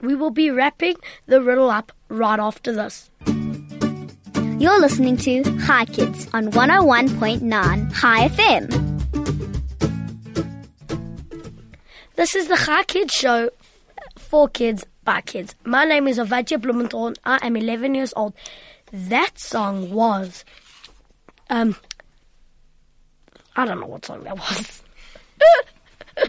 We 0.02 0.16
will 0.16 0.32
be 0.32 0.50
wrapping 0.50 0.96
the 1.28 1.40
riddle 1.40 1.70
up 1.70 1.92
right 2.08 2.40
after 2.40 2.72
this. 2.72 3.12
You're 4.60 4.82
listening 4.82 5.16
to 5.20 5.42
Chai 5.66 5.86
Kids 5.86 6.28
on 6.34 6.52
101.9 6.52 7.96
Chai 7.96 8.28
FM. 8.28 8.68
This 12.18 12.36
is 12.36 12.50
the 12.50 12.58
Chai 12.58 12.84
Kids 12.84 13.14
show 13.14 13.52
for 14.18 14.50
kids 14.50 14.86
by 15.06 15.22
kids. 15.22 15.56
My 15.64 15.86
name 15.86 16.10
is 16.10 16.18
Ovadia 16.18 16.62
Blumenthal. 16.62 17.14
I 17.24 17.40
am 17.48 17.56
11 17.56 17.96
years 17.96 18.14
old. 18.18 18.34
That 18.92 19.40
song 19.40 19.92
was, 19.94 20.44
um, 21.50 21.78
I 23.56 23.64
don't 23.64 23.80
know 23.80 23.88
what 23.88 24.04
song 24.04 24.26
that 24.26 24.36
was. 24.38 24.84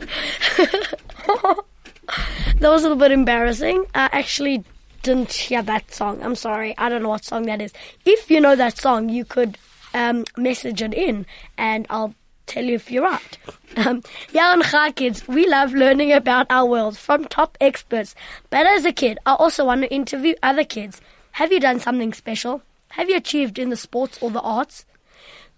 that 2.61 2.71
was 2.71 2.85
a 2.85 2.89
little 2.89 2.97
bit 2.97 3.11
embarrassing. 3.11 3.87
I 3.93 4.09
actually 4.13 4.63
didn't 5.03 5.33
hear 5.33 5.63
that 5.63 5.93
song. 5.93 6.23
I'm 6.23 6.35
sorry. 6.35 6.75
I 6.79 6.89
don't 6.89 7.03
know 7.03 7.09
what 7.09 7.25
song 7.25 7.45
that 7.45 7.61
is. 7.61 7.73
If 8.05 8.31
you 8.31 8.41
know 8.41 8.57
that 8.57 8.79
song, 8.79 9.09
you 9.09 9.25
could 9.25 9.59
um, 9.95 10.25
message 10.37 10.83
it 10.83 10.95
in 10.95 11.27
and 11.59 11.87
I'll 11.91 12.15
tell 12.47 12.65
you 12.65 12.75
if 12.75 12.91
you're 12.91 13.05
right. 13.05 13.39
Um, 13.77 14.03
yeah, 14.33 14.47
on 14.47 14.65
Chai 14.65 14.91
Kids, 14.91 15.29
we 15.29 15.47
love 15.47 15.73
learning 15.73 16.13
about 16.13 16.49
our 16.51 16.67
world 16.67 16.99
from 16.99 17.25
top 17.27 17.57
experts. 17.61 18.17
But 18.51 18.67
as 18.67 18.85
a 18.85 18.91
kid, 18.91 19.21
I 19.25 19.35
also 19.35 19.65
want 19.65 19.83
to 19.83 19.95
interview 19.95 20.35
other 20.43 20.65
kids. 20.65 21.01
Have 21.31 21.53
you 21.53 21.61
done 21.61 21.79
something 21.79 22.13
special? 22.13 22.63
Have 22.89 23.09
you 23.09 23.17
achieved 23.17 23.61
in 23.61 23.71
the 23.71 23.77
sports 23.77 24.19
or 24.21 24.33
the 24.33 24.41
arts? 24.41 24.87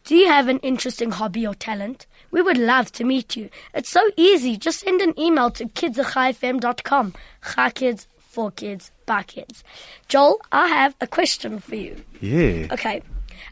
Do 0.04 0.14
you 0.14 0.28
have 0.28 0.48
an 0.48 0.58
interesting 0.58 1.10
hobby 1.12 1.46
or 1.46 1.54
talent? 1.54 2.04
We 2.30 2.42
would 2.42 2.58
love 2.58 2.92
to 2.92 3.04
meet 3.04 3.34
you. 3.34 3.48
It's 3.72 3.88
so 3.88 4.10
easy. 4.18 4.58
Just 4.58 4.80
send 4.80 5.00
an 5.00 5.18
email 5.18 5.50
to 5.52 5.68
kids 5.68 5.98
at 5.98 6.06
chaifm.com. 6.06 7.14
Chai 7.54 7.70
Kids, 7.70 8.08
for 8.32 8.50
kids, 8.50 8.90
by 9.04 9.22
kids. 9.22 9.62
Joel, 10.08 10.40
I 10.50 10.68
have 10.68 10.94
a 11.00 11.06
question 11.06 11.58
for 11.58 11.74
you. 11.74 12.02
Yeah. 12.20 12.66
Okay. 12.70 13.02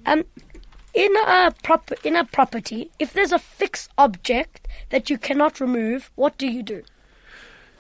Um, 0.07 0.25
in 0.95 1.15
a 1.27 1.53
prop 1.63 1.93
in 2.03 2.17
a 2.17 2.25
property, 2.25 2.91
if 2.99 3.13
there's 3.13 3.33
a 3.33 3.39
fixed 3.39 3.91
object 3.99 4.67
that 4.89 5.11
you 5.11 5.19
cannot 5.19 5.61
remove, 5.61 6.11
what 6.17 6.39
do 6.39 6.47
you 6.47 6.63
do? 6.63 6.83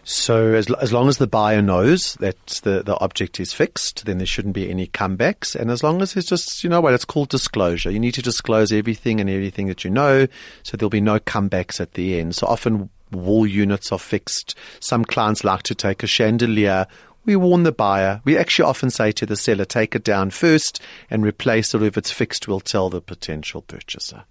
So 0.03 0.55
as, 0.55 0.71
as 0.73 0.93
long 0.93 1.09
as 1.09 1.19
the 1.19 1.27
buyer 1.27 1.63
knows 1.63 2.15
that 2.15 2.47
the, 2.63 2.83
the 2.83 2.99
object 3.01 3.39
is 3.39 3.53
fixed, 3.53 4.07
then 4.07 4.19
there 4.19 4.27
shouldn't 4.27 4.55
be 4.55 4.71
any 4.71 4.87
comebacks. 4.87 5.55
And 5.55 5.71
as 5.71 5.83
long 5.83 6.01
as 6.03 6.17
it's 6.17 6.29
just, 6.29 6.65
you 6.65 6.71
know 6.71 6.81
what, 6.81 6.95
it's 6.95 7.05
called 7.05 7.29
disclosure. 7.29 7.91
You 7.91 8.01
need 8.01 8.15
to 8.15 8.23
disclose 8.23 8.73
everything 8.73 9.21
and 9.21 9.29
everything 9.29 9.67
that 9.69 9.85
you 9.85 9.91
know, 9.91 10.27
so 10.63 10.77
there'll 10.77 10.91
be 10.91 11.01
no 11.01 11.19
comebacks 11.19 11.81
at 11.81 11.95
the 11.95 12.19
end. 12.19 12.35
So 12.35 12.47
often 12.47 12.89
wall 13.13 13.47
units 13.47 13.93
are 13.93 13.99
fixed. 13.99 14.55
Some 14.81 15.05
clients 15.05 15.45
like 15.45 15.63
to 15.65 15.75
take 15.75 16.03
a 16.03 16.07
chandelier. 16.07 16.87
We 17.25 17.37
warn 17.37 17.65
the 17.65 17.73
buyer. 17.73 18.21
We 18.25 18.37
actually 18.37 18.69
often 18.69 18.91
say 18.91 19.13
to 19.13 19.27
the 19.27 19.37
seller, 19.37 19.65
take 19.65 19.95
it 19.95 20.05
down 20.05 20.31
first 20.31 20.81
and 21.11 21.25
replace 21.25 21.75
it. 21.75 21.83
If 21.83 21.99
it's 21.99 22.11
fixed, 22.11 22.49
we'll 22.49 22.61
tell 22.61 22.91
the 22.91 23.01
potential 23.01 23.63
purchaser. 23.63 24.25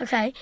Okay. 0.00 0.32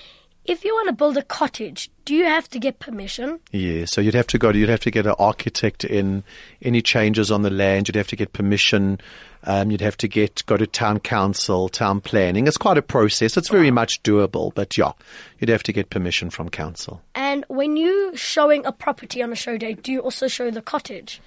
If 0.45 0.63
you 0.63 0.75
want 0.75 0.89
to 0.89 0.93
build 0.93 1.17
a 1.17 1.23
cottage, 1.23 1.89
do 2.05 2.13
you 2.13 2.25
have 2.25 2.47
to 2.49 2.59
get 2.59 2.77
permission? 2.77 3.39
Yeah, 3.51 3.85
so 3.85 3.99
you'd 3.99 4.13
have 4.13 4.27
to 4.27 4.37
go. 4.37 4.51
You'd 4.51 4.69
have 4.69 4.81
to 4.81 4.91
get 4.91 5.07
an 5.07 5.15
architect 5.17 5.83
in. 5.83 6.23
Any 6.61 6.83
changes 6.83 7.31
on 7.31 7.41
the 7.41 7.49
land, 7.49 7.87
you'd 7.87 7.95
have 7.95 8.07
to 8.09 8.15
get 8.15 8.31
permission. 8.31 8.99
Um, 9.43 9.71
you'd 9.71 9.81
have 9.81 9.97
to 9.97 10.07
get 10.07 10.45
go 10.45 10.55
to 10.55 10.67
town 10.67 10.99
council, 10.99 11.67
town 11.67 11.99
planning. 11.99 12.45
It's 12.45 12.57
quite 12.57 12.77
a 12.77 12.83
process. 12.83 13.37
It's 13.37 13.49
very 13.49 13.71
much 13.71 14.03
doable, 14.03 14.53
but 14.53 14.77
yeah, 14.77 14.91
you'd 15.39 15.49
have 15.49 15.63
to 15.63 15.73
get 15.73 15.89
permission 15.89 16.29
from 16.29 16.49
council. 16.49 17.01
And 17.15 17.43
when 17.47 17.75
you 17.75 18.11
showing 18.15 18.67
a 18.67 18.71
property 18.71 19.23
on 19.23 19.31
a 19.31 19.35
show 19.35 19.57
day, 19.57 19.73
do 19.73 19.91
you 19.91 20.01
also 20.01 20.27
show 20.27 20.51
the 20.51 20.61
cottage? 20.61 21.21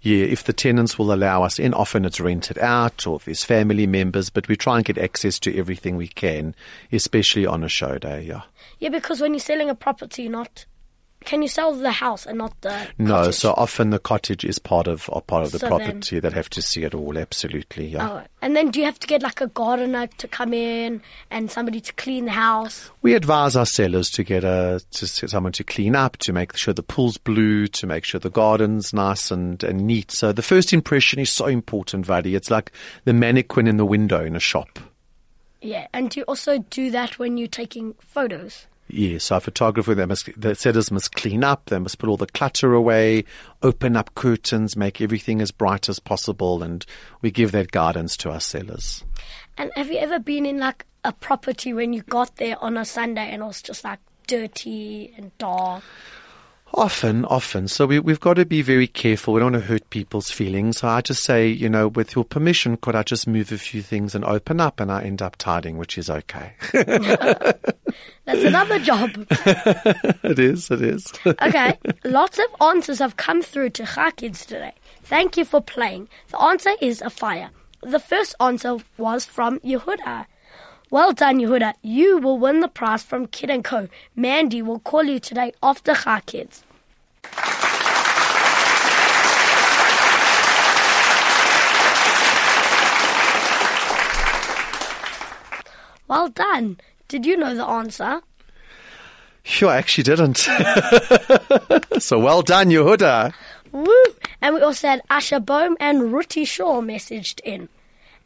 Yeah, 0.00 0.24
if 0.24 0.44
the 0.44 0.52
tenants 0.52 0.98
will 0.98 1.12
allow 1.12 1.42
us 1.42 1.58
in, 1.58 1.74
often 1.74 2.04
it's 2.04 2.20
rented 2.20 2.58
out 2.58 3.06
or 3.06 3.16
if 3.16 3.24
there's 3.24 3.44
family 3.44 3.86
members, 3.86 4.30
but 4.30 4.48
we 4.48 4.56
try 4.56 4.76
and 4.76 4.84
get 4.84 4.98
access 4.98 5.38
to 5.40 5.58
everything 5.58 5.96
we 5.96 6.08
can, 6.08 6.54
especially 6.92 7.46
on 7.46 7.64
a 7.64 7.68
show 7.68 7.98
day, 7.98 8.22
yeah. 8.22 8.42
Yeah, 8.78 8.90
because 8.90 9.20
when 9.20 9.32
you're 9.32 9.40
selling 9.40 9.70
a 9.70 9.74
property, 9.74 10.22
you're 10.22 10.32
not 10.32 10.66
can 11.24 11.42
you 11.42 11.48
sell 11.48 11.72
the 11.74 11.90
house 11.90 12.26
and 12.26 12.38
not 12.38 12.58
the 12.60 12.86
No, 12.98 13.14
cottage? 13.14 13.34
so 13.34 13.52
often 13.56 13.90
the 13.90 13.98
cottage 13.98 14.44
is 14.44 14.58
part 14.58 14.86
of 14.86 15.08
or 15.10 15.20
part 15.22 15.44
of 15.44 15.52
the 15.52 15.58
So 15.58 15.68
property. 15.68 16.20
They'd 16.20 16.32
have 16.32 16.50
to 16.50 16.62
see 16.62 16.84
it 16.84 16.94
all, 16.94 17.16
absolutely, 17.18 17.86
yeah. 17.88 18.08
Oh, 18.08 18.22
and 18.42 18.54
then 18.54 18.70
do 18.70 18.78
you 18.78 18.84
have 18.84 18.98
to 19.00 19.06
get 19.06 19.22
like 19.22 19.40
a 19.40 19.46
gardener 19.46 20.06
to 20.06 20.28
come 20.28 20.52
in 20.52 21.02
and 21.30 21.50
somebody 21.50 21.80
to 21.80 21.92
clean 21.94 22.26
the 22.26 22.30
house? 22.32 22.90
We 23.02 23.14
advise 23.14 23.56
our 23.56 23.66
sellers 23.66 24.10
to 24.10 24.22
get 24.24 24.44
a 24.44 24.80
to 24.92 25.06
someone 25.06 25.52
to 25.52 25.64
clean 25.64 25.96
up, 25.96 26.16
to 26.18 26.32
make 26.32 26.56
sure 26.56 26.74
the 26.74 26.82
pool's 26.82 27.16
blue, 27.18 27.66
to 27.68 27.86
make 27.86 28.04
sure 28.04 28.20
the 28.20 28.30
garden's 28.30 28.92
nice 28.92 29.30
and, 29.30 29.62
and 29.64 29.86
neat. 29.86 30.10
So 30.10 30.32
the 30.32 30.42
first 30.42 30.72
impression 30.72 31.18
is 31.20 31.32
so 31.32 31.46
important, 31.46 32.06
Vadi. 32.06 32.34
It's 32.34 32.50
like 32.50 32.72
the 33.04 33.12
mannequin 33.12 33.66
in 33.66 33.76
the 33.76 33.86
window 33.86 34.24
in 34.24 34.36
a 34.36 34.40
shop. 34.40 34.78
Yeah, 35.62 35.86
and 35.94 36.14
you 36.14 36.24
also 36.24 36.58
do 36.58 36.90
that 36.90 37.18
when 37.18 37.38
you're 37.38 37.48
taking 37.48 37.94
photos? 37.98 38.66
Yes, 38.94 39.32
our 39.32 39.40
photographer, 39.40 39.92
they 39.92 40.06
must, 40.06 40.30
the 40.40 40.54
setters 40.54 40.92
must 40.92 41.16
clean 41.16 41.42
up, 41.42 41.66
they 41.66 41.80
must 41.80 41.98
put 41.98 42.08
all 42.08 42.16
the 42.16 42.28
clutter 42.28 42.74
away, 42.74 43.24
open 43.60 43.96
up 43.96 44.14
curtains, 44.14 44.76
make 44.76 45.00
everything 45.00 45.40
as 45.40 45.50
bright 45.50 45.88
as 45.88 45.98
possible, 45.98 46.62
and 46.62 46.86
we 47.20 47.32
give 47.32 47.50
that 47.52 47.72
guidance 47.72 48.16
to 48.18 48.30
our 48.30 48.38
sellers. 48.38 49.02
And 49.58 49.72
have 49.74 49.90
you 49.90 49.98
ever 49.98 50.20
been 50.20 50.46
in 50.46 50.58
like 50.58 50.86
a 51.02 51.12
property 51.12 51.72
when 51.72 51.92
you 51.92 52.02
got 52.02 52.36
there 52.36 52.56
on 52.62 52.76
a 52.76 52.84
Sunday 52.84 53.30
and 53.32 53.42
it 53.42 53.44
was 53.44 53.62
just 53.62 53.82
like 53.82 53.98
dirty 54.28 55.12
and 55.16 55.36
dark? 55.38 55.82
Often, 56.76 57.24
often. 57.26 57.68
So 57.68 57.86
we, 57.86 58.00
we've 58.00 58.18
got 58.18 58.34
to 58.34 58.44
be 58.44 58.60
very 58.60 58.88
careful. 58.88 59.34
We 59.34 59.40
don't 59.40 59.52
want 59.52 59.62
to 59.62 59.68
hurt 59.68 59.88
people's 59.90 60.32
feelings. 60.32 60.78
So 60.78 60.88
I 60.88 61.02
just 61.02 61.22
say, 61.22 61.48
you 61.48 61.68
know, 61.68 61.86
with 61.86 62.16
your 62.16 62.24
permission, 62.24 62.76
could 62.78 62.96
I 62.96 63.04
just 63.04 63.28
move 63.28 63.52
a 63.52 63.58
few 63.58 63.80
things 63.80 64.12
and 64.16 64.24
open 64.24 64.60
up? 64.60 64.80
And 64.80 64.90
I 64.90 65.04
end 65.04 65.22
up 65.22 65.36
tidying, 65.36 65.78
which 65.78 65.96
is 65.96 66.10
okay. 66.10 66.54
That's 66.72 68.42
another 68.42 68.80
job. 68.80 69.10
it 69.30 70.38
is, 70.40 70.68
it 70.70 70.82
is. 70.82 71.12
Okay, 71.26 71.78
lots 72.04 72.38
of 72.38 72.46
answers 72.60 72.98
have 72.98 73.16
come 73.16 73.42
through 73.42 73.70
to 73.70 73.84
Chai 73.84 74.10
Kids 74.12 74.46
today. 74.46 74.72
Thank 75.02 75.36
you 75.36 75.44
for 75.44 75.60
playing. 75.60 76.08
The 76.30 76.40
answer 76.40 76.70
is 76.80 77.02
a 77.02 77.10
fire. 77.10 77.50
The 77.82 78.00
first 78.00 78.34
answer 78.40 78.78
was 78.96 79.24
from 79.24 79.60
Yehuda. 79.60 80.26
Well 80.90 81.12
done, 81.12 81.38
Yehuda. 81.38 81.74
You 81.82 82.18
will 82.18 82.38
win 82.38 82.60
the 82.60 82.68
prize 82.68 83.02
from 83.02 83.26
Kid 83.26 83.50
& 83.62 83.64
Co. 83.64 83.88
Mandy 84.14 84.62
will 84.62 84.78
call 84.78 85.04
you 85.04 85.18
today 85.18 85.52
after 85.62 85.94
Chai 85.94 86.20
Kids. 86.20 86.62
Well 96.06 96.28
done. 96.28 96.78
Did 97.08 97.24
you 97.26 97.36
know 97.36 97.54
the 97.54 97.64
answer? 97.64 98.20
Sure, 99.42 99.70
I 99.70 99.78
actually 99.78 100.04
didn't. 100.04 100.36
so 101.98 102.18
well 102.18 102.42
done, 102.42 102.68
Yehuda. 102.68 103.32
Woo! 103.72 104.04
And 104.40 104.54
we 104.54 104.60
also 104.60 104.88
had 104.88 105.02
Asha 105.10 105.44
Bohm 105.44 105.76
and 105.80 106.12
Ruti 106.12 106.46
Shaw 106.46 106.80
messaged 106.80 107.40
in. 107.40 107.68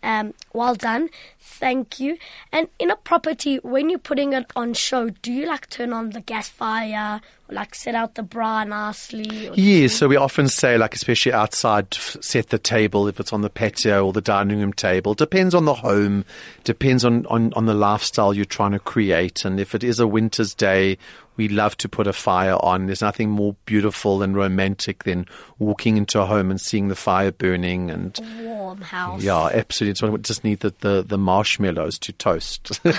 Um, 0.03 0.35
well 0.53 0.75
done. 0.75 1.11
Thank 1.41 1.99
you. 1.99 2.19
And 2.53 2.69
in 2.79 2.91
a 2.91 2.97
property, 2.97 3.57
when 3.57 3.91
you're 3.91 3.99
putting 3.99 4.33
it 4.33 4.47
on 4.55 4.75
show, 4.75 5.11
do 5.11 5.33
you 5.33 5.47
like 5.47 5.69
turn 5.69 5.93
on 5.93 6.11
the 6.11 6.21
gas 6.21 6.49
fire 6.49 7.21
or 7.49 7.55
like 7.55 7.75
set 7.75 7.95
out 7.95 8.15
the 8.15 8.23
bra 8.23 8.63
nicely? 8.65 9.51
Yeah, 9.55 9.89
so 9.89 10.07
we 10.07 10.17
often 10.17 10.49
say, 10.49 10.79
like, 10.79 10.95
especially 10.95 11.33
outside, 11.33 11.93
set 11.95 12.51
the 12.51 12.59
table 12.59 13.09
if 13.09 13.19
it's 13.19 13.33
on 13.33 13.41
the 13.41 13.51
patio 13.51 14.07
or 14.07 14.13
the 14.13 14.21
dining 14.21 14.61
room 14.61 14.73
table. 14.73 15.15
Depends 15.15 15.55
on 15.55 15.65
the 15.65 15.75
home, 15.75 16.25
depends 16.63 17.05
on, 17.05 17.27
on, 17.27 17.53
on 17.55 17.67
the 17.67 17.75
lifestyle 17.75 18.33
you're 18.33 18.45
trying 18.45 18.73
to 18.73 18.79
create. 18.79 19.45
And 19.45 19.59
if 19.59 19.75
it 19.75 19.83
is 19.83 19.99
a 19.99 20.07
winter's 20.07 20.55
day, 20.55 20.97
we 21.39 21.49
love 21.49 21.77
to 21.79 21.89
put 21.89 22.07
a 22.07 22.13
fire 22.13 22.57
on. 22.63 22.85
There's 22.87 23.01
nothing 23.01 23.31
more 23.31 23.57
beautiful 23.65 24.23
and 24.23 24.37
romantic 24.37 25.05
than 25.05 25.25
walking 25.59 25.97
into 25.97 26.21
a 26.21 26.27
home 26.27 26.51
and 26.51 26.61
seeing 26.61 26.89
the 26.89 26.95
fire 26.97 27.33
burning. 27.33 27.91
And 27.91 28.21
warm 28.43 28.83
house. 28.83 29.23
yeah, 29.23 29.47
absolutely. 29.47 29.95
So 29.95 30.11
we 30.11 30.19
just 30.19 30.45
need 30.45 30.61
the, 30.61 30.75
the, 30.81 31.03
the 31.03 31.17
marshmallows 31.17 31.99
to 32.01 32.13
toast. 32.13 32.81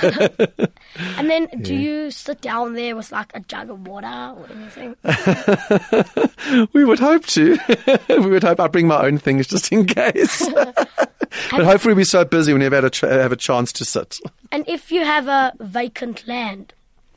And 1.18 1.30
then 1.30 1.48
do 1.62 1.76
you 1.76 2.10
sit 2.12 2.42
down 2.42 2.74
there 2.74 2.96
with 2.96 3.12
like 3.12 3.32
a 3.36 3.40
jug 3.42 3.70
of 3.70 3.86
water 3.88 4.08
or 4.08 4.48
anything? 4.52 4.96
we 6.74 6.84
would 6.84 7.00
hope 7.00 7.26
to. 7.28 7.58
we 8.10 8.30
would 8.30 8.44
hope 8.44 8.60
I 8.60 8.68
bring 8.68 8.88
my 8.88 9.06
own 9.06 9.18
things 9.20 9.48
just 9.48 9.72
in 9.72 9.86
case. 9.86 10.50
but 10.50 11.64
hopefully 11.64 11.94
we're 11.94 12.06
so 12.06 12.26
busy 12.26 12.54
we 12.54 12.60
never 12.60 12.76
had 12.76 12.86
a 12.86 12.90
ch- 12.90 13.02
have 13.02 13.32
a 13.32 13.36
chance 13.38 13.72
to 13.74 13.86
sit. 13.86 14.20
and 14.52 14.68
if 14.68 14.92
you 14.92 15.06
have 15.06 15.28
a 15.28 15.54
vacant 15.60 16.28
land, 16.28 16.74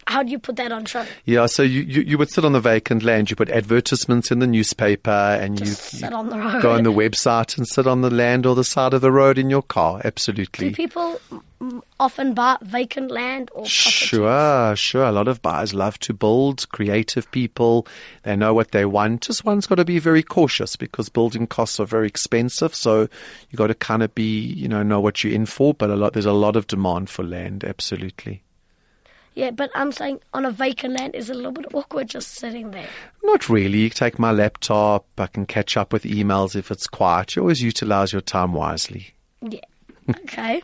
how 0.07 0.23
do 0.23 0.31
you 0.31 0.39
put 0.39 0.57
that 0.57 0.73
on 0.73 0.85
show? 0.85 1.05
Yeah, 1.25 1.47
so 1.47 1.63
you, 1.63 1.83
you, 1.83 2.03
you 2.03 2.19
would 2.19 2.31
sit 2.31 2.45
on 2.45 2.53
the 2.53 2.61
vacant 2.61 3.03
land, 3.03 3.31
you 3.31 3.37
put 3.37 3.49
advertisements 3.49 4.31
in 4.31 4.41
the 4.41 4.47
newspaper, 4.47 5.11
and 5.11 5.57
Just 5.57 5.93
you, 5.93 5.99
sit 6.01 6.11
you 6.11 6.17
on 6.17 6.29
the 6.29 6.39
road. 6.39 6.63
go 6.63 6.73
on 6.73 6.83
the 6.83 6.93
website 6.93 7.57
and 7.57 7.67
sit 7.67 7.87
on 7.87 8.01
the 8.01 8.11
land 8.11 8.45
or 8.47 8.55
the 8.55 8.65
side 8.65 8.95
of 8.95 9.01
the 9.01 9.13
road 9.13 9.39
in 9.39 9.49
your 9.51 9.63
car. 9.63 10.01
Absolutely. 10.05 10.71
Do 10.71 10.75
people 10.75 11.21
often 12.01 12.35
buy 12.35 12.59
vacant 12.63 13.11
land 13.13 13.51
or 13.53 13.63
property? 13.63 13.69
Sure, 13.69 14.75
sure. 14.75 15.05
A 15.05 15.13
lot 15.13 15.29
of 15.29 15.41
buyers 15.41 15.73
love 15.73 15.99
to 16.01 16.13
build, 16.13 16.69
creative 16.71 17.31
people. 17.31 17.87
They 18.25 18.35
know 18.35 18.53
what 18.53 18.73
they 18.73 18.85
want. 18.85 19.21
Just 19.23 19.45
one's 19.45 19.67
got 19.69 19.77
to 19.77 19.85
be 19.85 20.01
very 20.01 20.25
cautious 20.25 20.75
because 20.75 21.09
building 21.09 21.47
costs 21.47 21.79
are 21.79 21.87
very 21.87 22.09
expensive. 22.09 22.75
So 22.75 23.03
you 23.51 23.57
got 23.57 23.69
to 23.69 23.75
kind 23.75 24.03
of 24.03 24.13
be, 24.15 24.41
you 24.41 24.67
know, 24.67 24.83
know 24.83 25.01
what 25.01 25.23
you're 25.23 25.33
in 25.33 25.47
for. 25.47 25.73
But 25.73 25.91
a 25.91 25.97
lot, 25.97 26.15
there's 26.15 26.27
a 26.27 26.33
lot 26.33 26.57
of 26.57 26.67
demand 26.67 27.09
for 27.09 27.23
land. 27.23 27.63
Absolutely. 27.65 28.43
Yeah, 29.35 29.51
but 29.51 29.71
I'm 29.75 29.93
saying 29.93 30.21
on 30.35 30.45
a 30.45 30.51
vacant 30.51 30.99
land 30.99 31.15
is 31.15 31.31
a 31.31 31.35
little 31.35 31.53
bit 31.53 31.67
awkward 31.73 32.09
just 32.09 32.33
sitting 32.33 32.71
there. 32.71 32.89
Not 33.23 33.49
really. 33.49 33.79
You 33.79 33.91
take 33.91 34.19
my 34.19 34.31
laptop. 34.31 35.07
I 35.19 35.27
can 35.27 35.47
catch 35.47 35.77
up 35.77 35.93
with 35.93 36.05
emails 36.05 36.55
if 36.55 36.71
it's 36.71 36.87
quiet. 36.87 37.35
You 37.35 37.43
always 37.43 37.63
utilize 37.63 38.13
your 38.13 38.21
time 38.21 38.53
wisely. 38.53 39.15
Yeah. 39.41 39.61
Okay. 40.11 40.61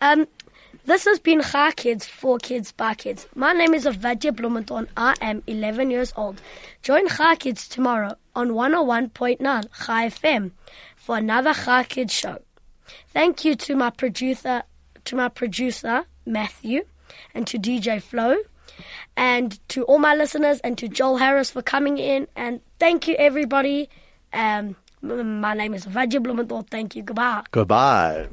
Um, 0.00 0.26
this 0.86 1.04
has 1.04 1.20
been 1.20 1.42
Chai 1.42 1.70
Kids 1.72 2.06
for 2.06 2.38
Kids 2.38 2.72
by 2.72 2.94
Kids. 2.94 3.28
My 3.36 3.52
name 3.52 3.72
is 3.72 3.84
Ovadia 3.84 4.34
Blumenthal. 4.34 4.86
I 4.96 5.14
am 5.20 5.44
11 5.46 5.90
years 5.90 6.12
old. 6.16 6.42
Join 6.82 7.06
Chai 7.08 7.36
Kids 7.36 7.68
tomorrow 7.68 8.16
on 8.34 8.50
101.9 8.50 9.38
Chai 9.86 10.08
FM 10.08 10.50
for 10.96 11.16
another 11.18 11.54
Chai 11.54 11.84
Kids 11.84 12.12
show. 12.12 12.38
Thank 13.08 13.44
you 13.44 13.54
to 13.54 13.76
my 13.76 13.90
producer, 13.90 14.64
to 15.04 15.16
my 15.16 15.28
producer 15.28 16.06
Matthew, 16.26 16.82
and 17.34 17.46
to 17.46 17.58
DJ 17.58 18.00
Flo, 18.02 18.36
and 19.16 19.58
to 19.68 19.84
all 19.84 19.98
my 19.98 20.14
listeners, 20.14 20.60
and 20.60 20.78
to 20.78 20.88
Joel 20.88 21.18
Harris 21.18 21.50
for 21.50 21.62
coming 21.62 21.98
in. 21.98 22.26
And 22.36 22.60
thank 22.78 23.06
you 23.08 23.14
everybody. 23.16 23.88
Um, 24.32 24.76
my 25.02 25.54
name 25.54 25.74
is 25.74 25.86
Ovadia 25.86 26.22
Blumenthal. 26.22 26.66
Thank 26.70 26.94
you. 26.96 27.02
Goodbye. 27.02 27.42
Goodbye. 27.50 28.28